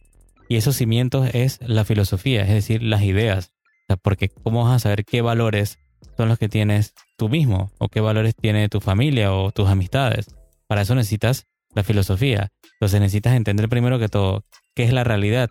Y 0.49 0.57
esos 0.57 0.75
cimientos 0.75 1.29
es 1.33 1.59
la 1.61 1.85
filosofía, 1.85 2.41
es 2.41 2.49
decir, 2.49 2.83
las 2.83 3.03
ideas. 3.03 3.53
Porque 3.97 4.29
¿cómo 4.29 4.65
vas 4.65 4.75
a 4.75 4.79
saber 4.79 5.05
qué 5.05 5.21
valores 5.21 5.79
son 6.17 6.29
los 6.29 6.37
que 6.37 6.49
tienes 6.49 6.93
tú 7.17 7.29
mismo? 7.29 7.71
¿O 7.77 7.87
qué 7.89 8.01
valores 8.01 8.35
tiene 8.35 8.69
tu 8.69 8.81
familia 8.81 9.33
o 9.33 9.51
tus 9.51 9.67
amistades? 9.67 10.27
Para 10.67 10.81
eso 10.81 10.95
necesitas 10.95 11.47
la 11.73 11.83
filosofía. 11.83 12.49
Entonces 12.73 12.99
necesitas 12.99 13.33
entender 13.33 13.69
primero 13.69 13.99
que 13.99 14.09
todo 14.09 14.43
qué 14.75 14.83
es 14.83 14.93
la 14.93 15.03
realidad, 15.03 15.49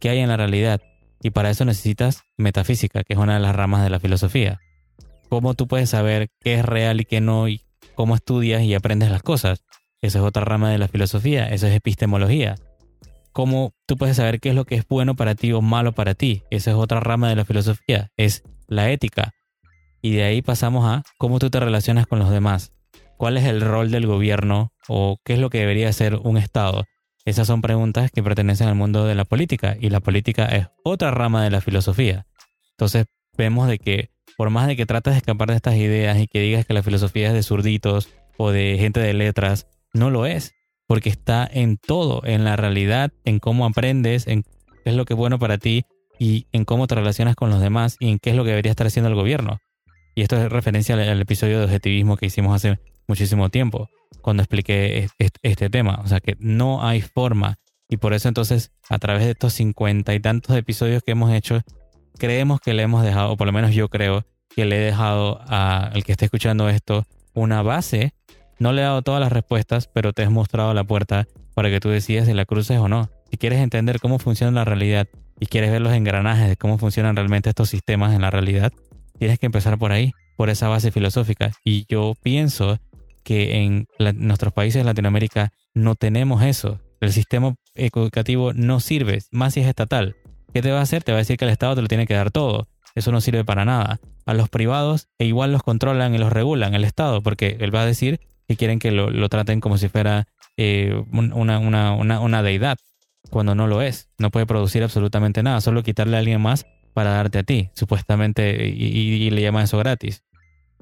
qué 0.00 0.10
hay 0.10 0.18
en 0.18 0.28
la 0.28 0.36
realidad. 0.36 0.80
Y 1.22 1.30
para 1.30 1.50
eso 1.50 1.64
necesitas 1.64 2.22
metafísica, 2.36 3.02
que 3.02 3.14
es 3.14 3.18
una 3.18 3.34
de 3.34 3.40
las 3.40 3.56
ramas 3.56 3.82
de 3.82 3.90
la 3.90 4.00
filosofía 4.00 4.60
cómo 5.34 5.54
tú 5.54 5.66
puedes 5.66 5.90
saber 5.90 6.28
qué 6.40 6.54
es 6.54 6.64
real 6.64 7.00
y 7.00 7.04
qué 7.04 7.20
no, 7.20 7.48
y 7.48 7.62
cómo 7.94 8.14
estudias 8.14 8.62
y 8.62 8.74
aprendes 8.74 9.10
las 9.10 9.22
cosas. 9.22 9.64
Esa 10.00 10.18
es 10.18 10.24
otra 10.24 10.44
rama 10.44 10.70
de 10.70 10.78
la 10.78 10.86
filosofía, 10.86 11.46
eso 11.46 11.66
es 11.66 11.74
epistemología. 11.74 12.54
Cómo 13.34 13.74
tú 13.86 13.96
puedes 13.96 14.16
saber 14.16 14.38
qué 14.38 14.50
es 14.50 14.54
lo 14.54 14.64
que 14.64 14.76
es 14.76 14.86
bueno 14.86 15.16
para 15.16 15.34
ti 15.34 15.52
o 15.52 15.60
malo 15.60 15.92
para 15.92 16.14
ti. 16.14 16.44
Esa 16.50 16.70
es 16.70 16.76
otra 16.76 17.00
rama 17.00 17.28
de 17.28 17.34
la 17.34 17.44
filosofía, 17.44 18.12
es 18.16 18.44
la 18.68 18.92
ética. 18.92 19.32
Y 20.00 20.12
de 20.12 20.22
ahí 20.22 20.40
pasamos 20.40 20.86
a 20.86 21.02
cómo 21.18 21.40
tú 21.40 21.50
te 21.50 21.58
relacionas 21.58 22.06
con 22.06 22.20
los 22.20 22.30
demás. 22.30 22.72
¿Cuál 23.16 23.36
es 23.36 23.44
el 23.44 23.60
rol 23.60 23.90
del 23.90 24.06
gobierno 24.06 24.72
o 24.86 25.18
qué 25.24 25.32
es 25.32 25.40
lo 25.40 25.50
que 25.50 25.58
debería 25.58 25.92
ser 25.92 26.14
un 26.14 26.36
Estado? 26.36 26.84
Esas 27.24 27.48
son 27.48 27.60
preguntas 27.60 28.12
que 28.12 28.22
pertenecen 28.22 28.68
al 28.68 28.76
mundo 28.76 29.04
de 29.04 29.16
la 29.16 29.24
política 29.24 29.76
y 29.80 29.90
la 29.90 29.98
política 29.98 30.46
es 30.46 30.68
otra 30.84 31.10
rama 31.10 31.42
de 31.42 31.50
la 31.50 31.60
filosofía. 31.60 32.26
Entonces 32.70 33.06
vemos 33.36 33.66
de 33.66 33.80
que 33.80 34.10
por 34.36 34.50
más 34.50 34.68
de 34.68 34.76
que 34.76 34.86
trates 34.86 35.14
de 35.14 35.18
escapar 35.18 35.48
de 35.48 35.56
estas 35.56 35.74
ideas 35.74 36.18
y 36.18 36.28
que 36.28 36.38
digas 36.38 36.66
que 36.66 36.74
la 36.74 36.84
filosofía 36.84 37.28
es 37.28 37.34
de 37.34 37.42
zurditos 37.42 38.10
o 38.36 38.52
de 38.52 38.76
gente 38.78 39.00
de 39.00 39.12
letras, 39.12 39.66
no 39.92 40.10
lo 40.10 40.24
es, 40.24 40.52
porque 40.86 41.08
está 41.08 41.48
en 41.50 41.76
todo, 41.76 42.22
en 42.24 42.44
la 42.44 42.56
realidad, 42.56 43.12
en 43.24 43.38
cómo 43.38 43.66
aprendes, 43.66 44.26
en 44.26 44.42
qué 44.42 44.50
es 44.90 44.94
lo 44.94 45.04
que 45.04 45.14
es 45.14 45.18
bueno 45.18 45.38
para 45.38 45.58
ti 45.58 45.84
y 46.18 46.46
en 46.52 46.64
cómo 46.64 46.86
te 46.86 46.94
relacionas 46.94 47.36
con 47.36 47.50
los 47.50 47.60
demás 47.60 47.96
y 47.98 48.10
en 48.10 48.18
qué 48.18 48.30
es 48.30 48.36
lo 48.36 48.44
que 48.44 48.50
debería 48.50 48.70
estar 48.70 48.86
haciendo 48.86 49.08
el 49.08 49.14
gobierno. 49.14 49.58
Y 50.14 50.22
esto 50.22 50.36
es 50.36 50.50
referencia 50.50 50.94
al, 50.94 51.20
episodio 51.20 51.58
de 51.58 51.64
objetivismo 51.64 52.16
que 52.16 52.26
hicimos 52.26 52.54
hace 52.54 52.78
muchísimo 53.08 53.48
tiempo, 53.50 53.88
cuando 54.20 54.42
expliqué 54.42 55.08
este, 55.18 55.70
tema. 55.70 56.00
O 56.04 56.06
sea 56.06 56.20
que 56.20 56.36
no 56.38 56.86
hay 56.86 57.00
forma. 57.00 57.56
Y 57.88 57.96
por 57.96 58.14
eso 58.14 58.28
entonces, 58.28 58.72
a 58.88 58.98
través 58.98 59.24
de 59.24 59.32
estos 59.32 59.54
cincuenta 59.54 60.14
y 60.14 60.20
tantos 60.20 60.56
episodios 60.56 61.02
que 61.02 61.12
hemos 61.12 61.32
hecho, 61.32 61.60
creemos 62.16 62.60
que 62.60 62.74
le 62.74 62.82
hemos 62.82 63.02
dejado, 63.02 63.32
o 63.32 63.36
por 63.36 63.46
lo 63.46 63.52
menos 63.52 63.74
yo 63.74 63.88
creo 63.88 64.24
que 64.48 64.64
le 64.64 64.76
he 64.76 64.84
dejado 64.84 65.40
al 65.48 66.04
que 66.04 66.12
esté 66.12 66.26
escuchando 66.26 66.68
esto 66.68 67.04
una 67.34 67.62
base. 67.62 68.14
No 68.58 68.72
le 68.72 68.82
he 68.82 68.84
dado 68.84 69.02
todas 69.02 69.20
las 69.20 69.32
respuestas, 69.32 69.88
pero 69.88 70.12
te 70.12 70.22
he 70.22 70.28
mostrado 70.28 70.74
la 70.74 70.84
puerta 70.84 71.26
para 71.54 71.70
que 71.70 71.80
tú 71.80 71.88
decidas 71.88 72.26
si 72.26 72.34
la 72.34 72.44
cruces 72.44 72.78
o 72.78 72.88
no. 72.88 73.10
Si 73.30 73.36
quieres 73.36 73.60
entender 73.60 74.00
cómo 74.00 74.18
funciona 74.18 74.52
la 74.52 74.64
realidad 74.64 75.08
y 75.40 75.46
quieres 75.46 75.70
ver 75.70 75.80
los 75.80 75.92
engranajes 75.92 76.48
de 76.48 76.56
cómo 76.56 76.78
funcionan 76.78 77.16
realmente 77.16 77.48
estos 77.48 77.70
sistemas 77.70 78.14
en 78.14 78.22
la 78.22 78.30
realidad, 78.30 78.72
tienes 79.18 79.38
que 79.38 79.46
empezar 79.46 79.78
por 79.78 79.92
ahí, 79.92 80.12
por 80.36 80.50
esa 80.50 80.68
base 80.68 80.90
filosófica. 80.90 81.52
Y 81.64 81.86
yo 81.88 82.14
pienso 82.22 82.78
que 83.22 83.62
en 83.62 83.88
nuestros 84.16 84.52
países 84.52 84.80
de 84.80 84.84
Latinoamérica 84.84 85.52
no 85.72 85.94
tenemos 85.94 86.42
eso. 86.42 86.80
El 87.00 87.12
sistema 87.12 87.54
educativo 87.74 88.52
no 88.52 88.80
sirve, 88.80 89.20
más 89.30 89.54
si 89.54 89.60
es 89.60 89.66
estatal. 89.66 90.16
¿Qué 90.52 90.62
te 90.62 90.70
va 90.70 90.78
a 90.78 90.82
hacer? 90.82 91.02
Te 91.02 91.12
va 91.12 91.18
a 91.18 91.22
decir 91.22 91.36
que 91.36 91.44
el 91.44 91.50
Estado 91.50 91.74
te 91.74 91.82
lo 91.82 91.88
tiene 91.88 92.06
que 92.06 92.14
dar 92.14 92.30
todo. 92.30 92.68
Eso 92.94 93.10
no 93.10 93.20
sirve 93.20 93.44
para 93.44 93.64
nada. 93.64 93.98
A 94.24 94.34
los 94.34 94.48
privados 94.48 95.08
e 95.18 95.26
igual 95.26 95.52
los 95.52 95.62
controlan 95.62 96.14
y 96.14 96.18
los 96.18 96.32
regulan 96.32 96.74
el 96.74 96.84
Estado, 96.84 97.22
porque 97.22 97.56
él 97.60 97.74
va 97.74 97.82
a 97.82 97.86
decir 97.86 98.20
que 98.48 98.56
quieren 98.56 98.78
que 98.78 98.90
lo, 98.90 99.28
traten 99.28 99.60
como 99.60 99.78
si 99.78 99.88
fuera 99.88 100.26
eh, 100.56 101.02
una, 101.10 101.58
una 101.58 102.42
deidad, 102.42 102.76
cuando 103.30 103.54
no 103.54 103.66
lo 103.66 103.82
es. 103.82 104.08
No 104.18 104.30
puede 104.30 104.46
producir 104.46 104.82
absolutamente 104.82 105.42
nada, 105.42 105.60
solo 105.60 105.82
quitarle 105.82 106.16
a 106.16 106.20
alguien 106.20 106.40
más 106.40 106.66
para 106.94 107.10
darte 107.10 107.40
a 107.40 107.42
ti, 107.42 107.70
supuestamente, 107.74 108.68
y, 108.68 109.28
le 109.30 109.42
llaman 109.42 109.64
eso 109.64 109.78
gratis. 109.78 110.22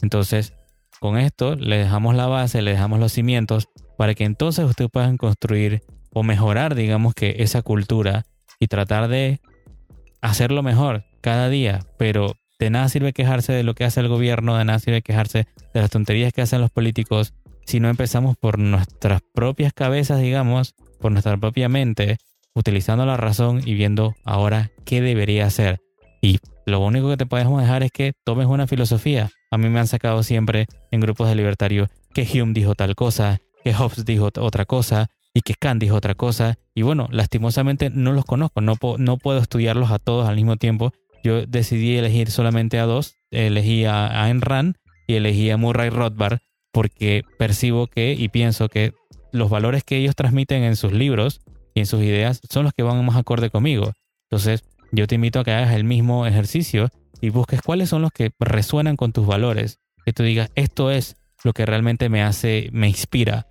Entonces, 0.03 0.55
con 1.01 1.19
esto 1.19 1.57
le 1.57 1.79
dejamos 1.79 2.15
la 2.15 2.27
base, 2.27 2.63
le 2.63 2.73
dejamos 2.73 3.01
los 3.01 3.13
cimientos 3.13 3.69
para 3.97 4.15
que 4.15 4.25
entonces 4.25 4.65
ustedes 4.65 4.91
puedan 4.91 5.17
construir 5.17 5.83
o 6.13 6.23
mejorar, 6.23 6.75
digamos 6.75 7.15
que 7.15 7.37
esa 7.39 7.63
cultura 7.63 8.25
y 8.61 8.67
tratar 8.69 9.09
de 9.09 9.41
hacerlo 10.21 10.63
mejor 10.63 11.05
cada 11.23 11.49
día, 11.49 11.81
pero 11.99 12.37
de 12.59 12.71
nada 12.71 12.89
sirve 12.89 13.13
quejarse 13.13 13.53
de 13.53 13.63
lo 13.63 13.75
que 13.75 13.85
hace 13.85 14.01
el 14.01 14.09
gobierno, 14.09 14.57
de 14.57 14.65
nada 14.65 14.79
sirve 14.79 15.03
quejarse 15.03 15.47
de 15.73 15.81
las 15.81 15.91
tonterías 15.91 16.33
que 16.33 16.43
hacen 16.43 16.61
los 16.61 16.71
políticos 16.71 17.33
si 17.67 17.81
no 17.81 17.89
empezamos 17.89 18.37
por 18.37 18.59
nuestras 18.59 19.21
propias 19.35 19.73
cabezas, 19.73 20.21
digamos, 20.21 20.75
por 21.01 21.13
nuestra 21.13 21.37
propia 21.37 21.69
mente, 21.69 22.19
utilizando 22.55 23.07
la 23.07 23.17
razón 23.17 23.61
y 23.65 23.75
viendo 23.75 24.15
ahora 24.25 24.71
qué 24.85 25.01
debería 25.01 25.47
hacer. 25.47 25.81
Y 26.21 26.39
lo 26.67 26.81
único 26.81 27.09
que 27.09 27.17
te 27.17 27.27
podemos 27.27 27.61
dejar 27.61 27.83
es 27.83 27.91
que 27.91 28.13
tomes 28.25 28.47
una 28.47 28.67
filosofía. 28.67 29.31
A 29.51 29.59
mí 29.59 29.69
me 29.69 29.81
han 29.81 29.89
sacado 29.89 30.23
siempre 30.23 30.67
en 30.91 31.01
grupos 31.01 31.29
de 31.29 31.35
libertarios 31.35 31.89
que 32.15 32.23
Hume 32.23 32.53
dijo 32.53 32.75
tal 32.75 32.95
cosa, 32.95 33.41
que 33.65 33.75
Hobbes 33.75 34.05
dijo 34.05 34.31
otra 34.39 34.65
cosa 34.65 35.09
y 35.35 35.41
que 35.41 35.55
Kant 35.55 35.81
dijo 35.81 35.97
otra 35.97 36.15
cosa. 36.15 36.57
Y 36.75 36.83
bueno, 36.83 37.09
lastimosamente 37.11 37.91
no 37.91 38.13
los 38.13 38.25
conozco, 38.25 38.61
no, 38.61 38.77
no 38.99 39.17
puedo 39.17 39.39
estudiarlos 39.39 39.91
a 39.91 39.99
todos 39.99 40.29
al 40.29 40.37
mismo 40.37 40.57
tiempo. 40.57 40.93
Yo 41.25 41.47
decidí 41.47 41.97
elegir 41.97 42.31
solamente 42.31 42.79
a 42.79 42.87
dos, 42.87 43.17
elegí 43.31 43.85
a 43.85 44.25
Ayn 44.25 44.41
Rand 44.41 44.77
y 45.07 45.15
elegí 45.15 45.51
a 45.51 45.57
Murray 45.57 45.91
Rothbard 45.91 46.39
porque 46.73 47.23
percibo 47.39 47.87
que 47.87 48.13
y 48.13 48.29
pienso 48.29 48.69
que 48.69 48.95
los 49.33 49.51
valores 49.51 49.85
que 49.85 49.97
ellos 49.97 50.17
transmiten 50.17 50.63
en 50.63 50.77
sus 50.77 50.93
libros 50.93 51.41
y 51.75 51.81
en 51.81 51.87
sus 51.87 52.03
ideas 52.03 52.41
son 52.51 52.65
los 52.65 52.73
que 52.73 52.83
van 52.83 53.05
más 53.05 53.17
acorde 53.17 53.51
conmigo. 53.51 53.93
Entonces, 54.31 54.65
yo 54.91 55.07
te 55.07 55.15
invito 55.15 55.41
a 55.41 55.45
que 55.45 55.53
hagas 55.53 55.75
el 55.75 55.85
mismo 55.85 56.27
ejercicio 56.27 56.89
y 57.21 57.31
busques 57.31 57.63
cuáles 57.63 57.89
son 57.89 58.03
los 58.03 58.13
que 58.13 58.31
resuenan 58.41 58.97
con 58.97 59.13
tus 59.13 59.27
valores. 59.27 59.79
Que 60.05 60.13
tú 60.13 60.23
digas, 60.23 60.51
esto 60.55 60.91
es 60.91 61.17
lo 61.45 61.53
que 61.53 61.65
realmente 61.65 62.09
me 62.09 62.23
hace, 62.23 62.69
me 62.73 62.89
inspira. 62.89 63.47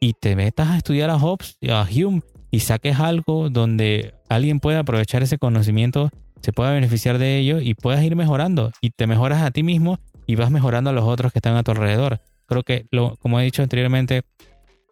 Y 0.00 0.14
te 0.14 0.36
metas 0.36 0.68
a 0.68 0.76
estudiar 0.76 1.10
a 1.10 1.18
Hobbes 1.18 1.56
y 1.60 1.70
a 1.70 1.82
Hume 1.82 2.22
y 2.50 2.60
saques 2.60 2.98
algo 2.98 3.48
donde 3.48 4.14
alguien 4.28 4.60
pueda 4.60 4.80
aprovechar 4.80 5.22
ese 5.22 5.38
conocimiento, 5.38 6.10
se 6.42 6.52
pueda 6.52 6.72
beneficiar 6.72 7.18
de 7.18 7.38
ello 7.38 7.60
y 7.60 7.74
puedas 7.74 8.02
ir 8.02 8.16
mejorando. 8.16 8.72
Y 8.80 8.90
te 8.90 9.06
mejoras 9.06 9.42
a 9.42 9.50
ti 9.50 9.62
mismo 9.62 9.98
y 10.26 10.34
vas 10.34 10.50
mejorando 10.50 10.90
a 10.90 10.92
los 10.92 11.04
otros 11.04 11.32
que 11.32 11.38
están 11.38 11.56
a 11.56 11.62
tu 11.62 11.70
alrededor. 11.70 12.20
Creo 12.52 12.64
que, 12.64 12.86
lo, 12.90 13.16
como 13.16 13.40
he 13.40 13.44
dicho 13.44 13.62
anteriormente, 13.62 14.24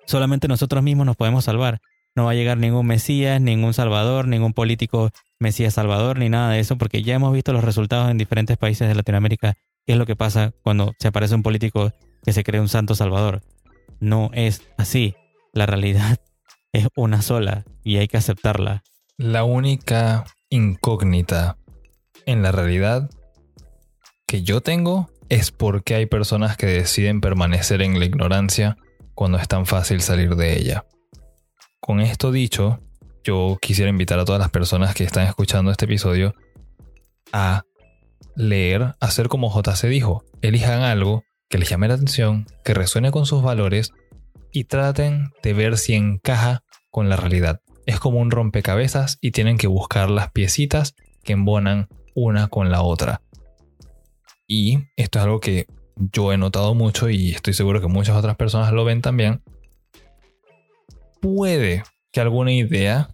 solamente 0.06 0.48
nosotros 0.48 0.82
mismos 0.82 1.04
nos 1.04 1.16
podemos 1.16 1.44
salvar. 1.44 1.82
No 2.14 2.24
va 2.24 2.30
a 2.30 2.34
llegar 2.34 2.56
ningún 2.56 2.86
Mesías, 2.86 3.38
ningún 3.38 3.74
Salvador, 3.74 4.26
ningún 4.26 4.54
político 4.54 5.10
Mesías 5.38 5.74
Salvador, 5.74 6.18
ni 6.18 6.30
nada 6.30 6.52
de 6.52 6.60
eso, 6.60 6.78
porque 6.78 7.02
ya 7.02 7.14
hemos 7.14 7.34
visto 7.34 7.52
los 7.52 7.62
resultados 7.62 8.10
en 8.10 8.16
diferentes 8.16 8.56
países 8.56 8.88
de 8.88 8.94
Latinoamérica. 8.94 9.58
¿Qué 9.84 9.92
es 9.92 9.98
lo 9.98 10.06
que 10.06 10.16
pasa 10.16 10.54
cuando 10.62 10.94
se 10.98 11.08
aparece 11.08 11.34
un 11.34 11.42
político 11.42 11.92
que 12.24 12.32
se 12.32 12.44
cree 12.44 12.62
un 12.62 12.70
santo 12.70 12.94
Salvador? 12.94 13.42
No 14.00 14.30
es 14.32 14.62
así. 14.78 15.14
La 15.52 15.66
realidad 15.66 16.16
es 16.72 16.88
una 16.96 17.20
sola 17.20 17.64
y 17.84 17.98
hay 17.98 18.08
que 18.08 18.16
aceptarla. 18.16 18.82
La 19.18 19.44
única 19.44 20.24
incógnita 20.48 21.58
en 22.24 22.42
la 22.42 22.52
realidad 22.52 23.10
que 24.26 24.42
yo 24.42 24.62
tengo 24.62 25.09
es 25.30 25.52
por 25.52 25.84
qué 25.84 25.94
hay 25.94 26.06
personas 26.06 26.56
que 26.56 26.66
deciden 26.66 27.20
permanecer 27.20 27.80
en 27.82 27.98
la 27.98 28.04
ignorancia 28.04 28.76
cuando 29.14 29.38
es 29.38 29.46
tan 29.46 29.64
fácil 29.64 30.02
salir 30.02 30.34
de 30.34 30.58
ella. 30.58 30.84
Con 31.78 32.00
esto 32.00 32.32
dicho, 32.32 32.80
yo 33.22 33.56
quisiera 33.62 33.90
invitar 33.90 34.18
a 34.18 34.24
todas 34.24 34.40
las 34.40 34.50
personas 34.50 34.94
que 34.94 35.04
están 35.04 35.26
escuchando 35.26 35.70
este 35.70 35.84
episodio 35.84 36.34
a 37.32 37.62
leer, 38.34 38.96
hacer 38.98 39.28
como 39.28 39.50
JC 39.54 39.86
dijo, 39.86 40.24
elijan 40.42 40.82
algo 40.82 41.22
que 41.48 41.58
les 41.58 41.68
llame 41.68 41.86
la 41.86 41.94
atención, 41.94 42.46
que 42.64 42.74
resuene 42.74 43.12
con 43.12 43.24
sus 43.24 43.40
valores 43.40 43.92
y 44.52 44.64
traten 44.64 45.30
de 45.44 45.52
ver 45.52 45.78
si 45.78 45.94
encaja 45.94 46.64
con 46.90 47.08
la 47.08 47.16
realidad. 47.16 47.60
Es 47.86 48.00
como 48.00 48.18
un 48.18 48.32
rompecabezas 48.32 49.18
y 49.20 49.30
tienen 49.30 49.58
que 49.58 49.68
buscar 49.68 50.10
las 50.10 50.32
piecitas 50.32 50.96
que 51.22 51.34
embonan 51.34 51.88
una 52.14 52.48
con 52.48 52.70
la 52.72 52.82
otra. 52.82 53.22
Y 54.52 54.88
esto 54.96 55.20
es 55.20 55.24
algo 55.24 55.38
que 55.38 55.68
yo 55.94 56.32
he 56.32 56.36
notado 56.36 56.74
mucho 56.74 57.08
y 57.08 57.30
estoy 57.30 57.54
seguro 57.54 57.80
que 57.80 57.86
muchas 57.86 58.16
otras 58.16 58.34
personas 58.34 58.72
lo 58.72 58.84
ven 58.84 59.00
también, 59.00 59.44
puede 61.20 61.84
que 62.10 62.20
alguna 62.20 62.50
idea, 62.50 63.10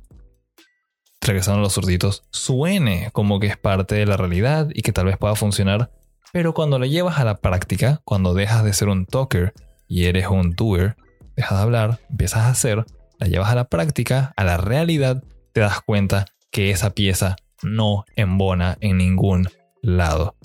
regresando 1.20 1.58
a 1.58 1.62
los 1.62 1.74
zurditos, 1.74 2.24
suene 2.30 3.10
como 3.12 3.38
que 3.38 3.48
es 3.48 3.58
parte 3.58 3.96
de 3.96 4.06
la 4.06 4.16
realidad 4.16 4.68
y 4.72 4.80
que 4.80 4.92
tal 4.92 5.04
vez 5.04 5.18
pueda 5.18 5.34
funcionar, 5.34 5.90
pero 6.32 6.54
cuando 6.54 6.78
lo 6.78 6.86
llevas 6.86 7.18
a 7.18 7.24
la 7.24 7.36
práctica, 7.36 8.00
cuando 8.06 8.32
dejas 8.32 8.64
de 8.64 8.72
ser 8.72 8.88
un 8.88 9.04
talker 9.04 9.52
y 9.86 10.06
eres 10.06 10.28
un 10.28 10.52
doer, 10.52 10.96
dejas 11.36 11.58
de 11.58 11.62
hablar, 11.64 12.00
empiezas 12.08 12.44
a 12.44 12.48
hacer, 12.48 12.86
la 13.18 13.26
llevas 13.26 13.50
a 13.50 13.56
la 13.56 13.68
práctica, 13.68 14.32
a 14.38 14.44
la 14.44 14.56
realidad, 14.56 15.22
te 15.52 15.60
das 15.60 15.82
cuenta 15.82 16.24
que 16.50 16.70
esa 16.70 16.94
pieza 16.94 17.36
no 17.62 18.06
embona 18.16 18.78
en 18.80 18.96
ningún 18.96 19.50
lado. 19.82 20.35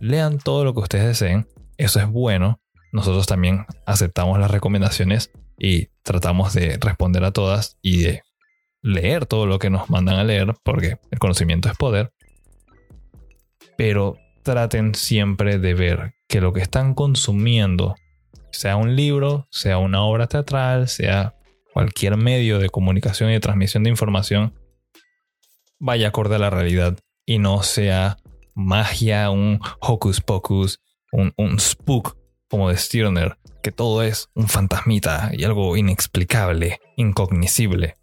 Lean 0.00 0.38
todo 0.38 0.64
lo 0.64 0.74
que 0.74 0.80
ustedes 0.80 1.06
deseen, 1.06 1.46
eso 1.76 2.00
es 2.00 2.08
bueno. 2.08 2.60
Nosotros 2.92 3.26
también 3.26 3.66
aceptamos 3.86 4.38
las 4.38 4.50
recomendaciones 4.50 5.30
y 5.58 5.88
tratamos 6.02 6.54
de 6.54 6.78
responder 6.80 7.24
a 7.24 7.32
todas 7.32 7.78
y 7.82 8.02
de 8.02 8.22
leer 8.82 9.26
todo 9.26 9.46
lo 9.46 9.58
que 9.58 9.70
nos 9.70 9.90
mandan 9.90 10.16
a 10.16 10.24
leer, 10.24 10.54
porque 10.64 10.98
el 11.10 11.18
conocimiento 11.18 11.68
es 11.68 11.76
poder. 11.76 12.12
Pero 13.76 14.16
traten 14.42 14.94
siempre 14.94 15.58
de 15.58 15.74
ver 15.74 16.14
que 16.28 16.40
lo 16.40 16.52
que 16.52 16.60
están 16.60 16.94
consumiendo, 16.94 17.96
sea 18.50 18.76
un 18.76 18.96
libro, 18.96 19.46
sea 19.50 19.78
una 19.78 20.02
obra 20.02 20.26
teatral, 20.26 20.88
sea 20.88 21.34
cualquier 21.72 22.16
medio 22.16 22.58
de 22.58 22.70
comunicación 22.70 23.30
y 23.30 23.34
de 23.34 23.40
transmisión 23.40 23.84
de 23.84 23.90
información, 23.90 24.54
vaya 25.78 26.08
acorde 26.08 26.36
a 26.36 26.38
la 26.38 26.50
realidad 26.50 26.98
y 27.26 27.38
no 27.38 27.62
sea 27.62 28.18
magia, 28.58 29.30
un 29.30 29.60
hocus 29.80 30.20
pocus, 30.20 30.80
un, 31.12 31.32
un 31.36 31.58
spook 31.58 32.16
como 32.48 32.68
de 32.68 32.76
Stirner, 32.76 33.38
que 33.62 33.72
todo 33.72 34.02
es 34.02 34.28
un 34.34 34.48
fantasmita 34.48 35.30
y 35.32 35.44
algo 35.44 35.76
inexplicable, 35.76 36.80
incognoscible. 36.96 37.94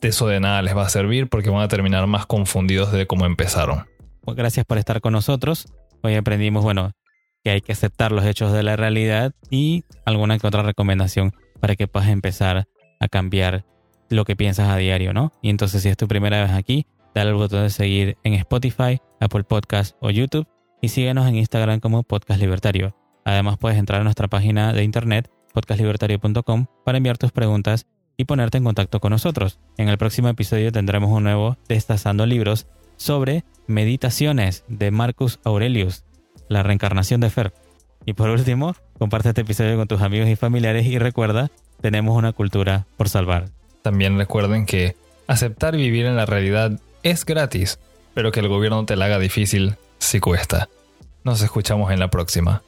De 0.00 0.08
eso 0.08 0.26
de 0.26 0.40
nada 0.40 0.62
les 0.62 0.76
va 0.76 0.86
a 0.86 0.88
servir 0.88 1.28
porque 1.28 1.50
van 1.50 1.62
a 1.62 1.68
terminar 1.68 2.06
más 2.06 2.26
confundidos 2.26 2.92
de 2.92 3.06
cómo 3.06 3.26
empezaron. 3.26 3.86
Pues 4.22 4.36
gracias 4.36 4.64
por 4.66 4.78
estar 4.78 5.00
con 5.00 5.12
nosotros. 5.12 5.66
Hoy 6.02 6.14
aprendimos, 6.14 6.62
bueno, 6.62 6.92
que 7.42 7.50
hay 7.50 7.60
que 7.60 7.72
aceptar 7.72 8.12
los 8.12 8.24
hechos 8.24 8.52
de 8.52 8.62
la 8.62 8.76
realidad 8.76 9.32
y 9.50 9.84
alguna 10.04 10.38
que 10.38 10.46
otra 10.46 10.62
recomendación 10.62 11.32
para 11.60 11.76
que 11.76 11.86
puedas 11.88 12.08
empezar 12.08 12.66
a 13.00 13.08
cambiar 13.08 13.64
lo 14.08 14.24
que 14.24 14.36
piensas 14.36 14.68
a 14.68 14.76
diario, 14.76 15.12
¿no? 15.12 15.32
Y 15.42 15.50
entonces 15.50 15.82
si 15.82 15.88
es 15.88 15.96
tu 15.96 16.08
primera 16.08 16.42
vez 16.42 16.52
aquí, 16.52 16.86
dale 17.14 17.30
al 17.30 17.36
botón 17.36 17.62
de 17.62 17.70
seguir 17.70 18.16
en 18.24 18.34
Spotify, 18.34 19.00
Apple 19.20 19.44
Podcast 19.44 19.96
o 20.00 20.10
YouTube 20.10 20.46
y 20.82 20.88
síguenos 20.88 21.26
en 21.26 21.36
Instagram 21.36 21.80
como 21.80 22.02
Podcast 22.02 22.40
Libertario. 22.40 22.96
Además 23.24 23.56
puedes 23.58 23.78
entrar 23.78 24.00
a 24.00 24.04
nuestra 24.04 24.28
página 24.28 24.72
de 24.72 24.84
internet 24.84 25.30
podcastlibertario.com 25.54 26.66
para 26.84 26.98
enviar 26.98 27.16
tus 27.16 27.32
preguntas 27.32 27.86
y 28.16 28.24
ponerte 28.24 28.58
en 28.58 28.64
contacto 28.64 29.00
con 29.00 29.10
nosotros. 29.10 29.60
En 29.78 29.88
el 29.88 29.98
próximo 29.98 30.28
episodio 30.28 30.72
tendremos 30.72 31.10
un 31.10 31.24
nuevo 31.24 31.56
Destazando 31.68 32.26
Libros 32.26 32.66
sobre 32.96 33.44
Meditaciones 33.66 34.64
de 34.68 34.90
Marcus 34.90 35.40
Aurelius, 35.44 36.04
la 36.48 36.62
reencarnación 36.62 37.20
de 37.20 37.30
Fer. 37.30 37.54
Y 38.04 38.12
por 38.12 38.28
último, 38.28 38.74
comparte 38.98 39.30
este 39.30 39.40
episodio 39.40 39.76
con 39.76 39.88
tus 39.88 40.02
amigos 40.02 40.28
y 40.28 40.36
familiares 40.36 40.86
y 40.86 40.98
recuerda, 40.98 41.50
tenemos 41.80 42.16
una 42.16 42.32
cultura 42.32 42.86
por 42.96 43.08
salvar. 43.08 43.46
También 43.82 44.18
recuerden 44.18 44.66
que 44.66 44.96
aceptar 45.26 45.76
vivir 45.76 46.06
en 46.06 46.16
la 46.16 46.26
realidad 46.26 46.78
es 47.04 47.24
gratis, 47.24 47.78
pero 48.14 48.32
que 48.32 48.40
el 48.40 48.48
gobierno 48.48 48.84
te 48.84 48.96
la 48.96 49.04
haga 49.04 49.20
difícil 49.20 49.76
sí 49.98 50.18
cuesta. 50.18 50.68
Nos 51.22 51.40
escuchamos 51.42 51.92
en 51.92 52.00
la 52.00 52.08
próxima. 52.08 52.62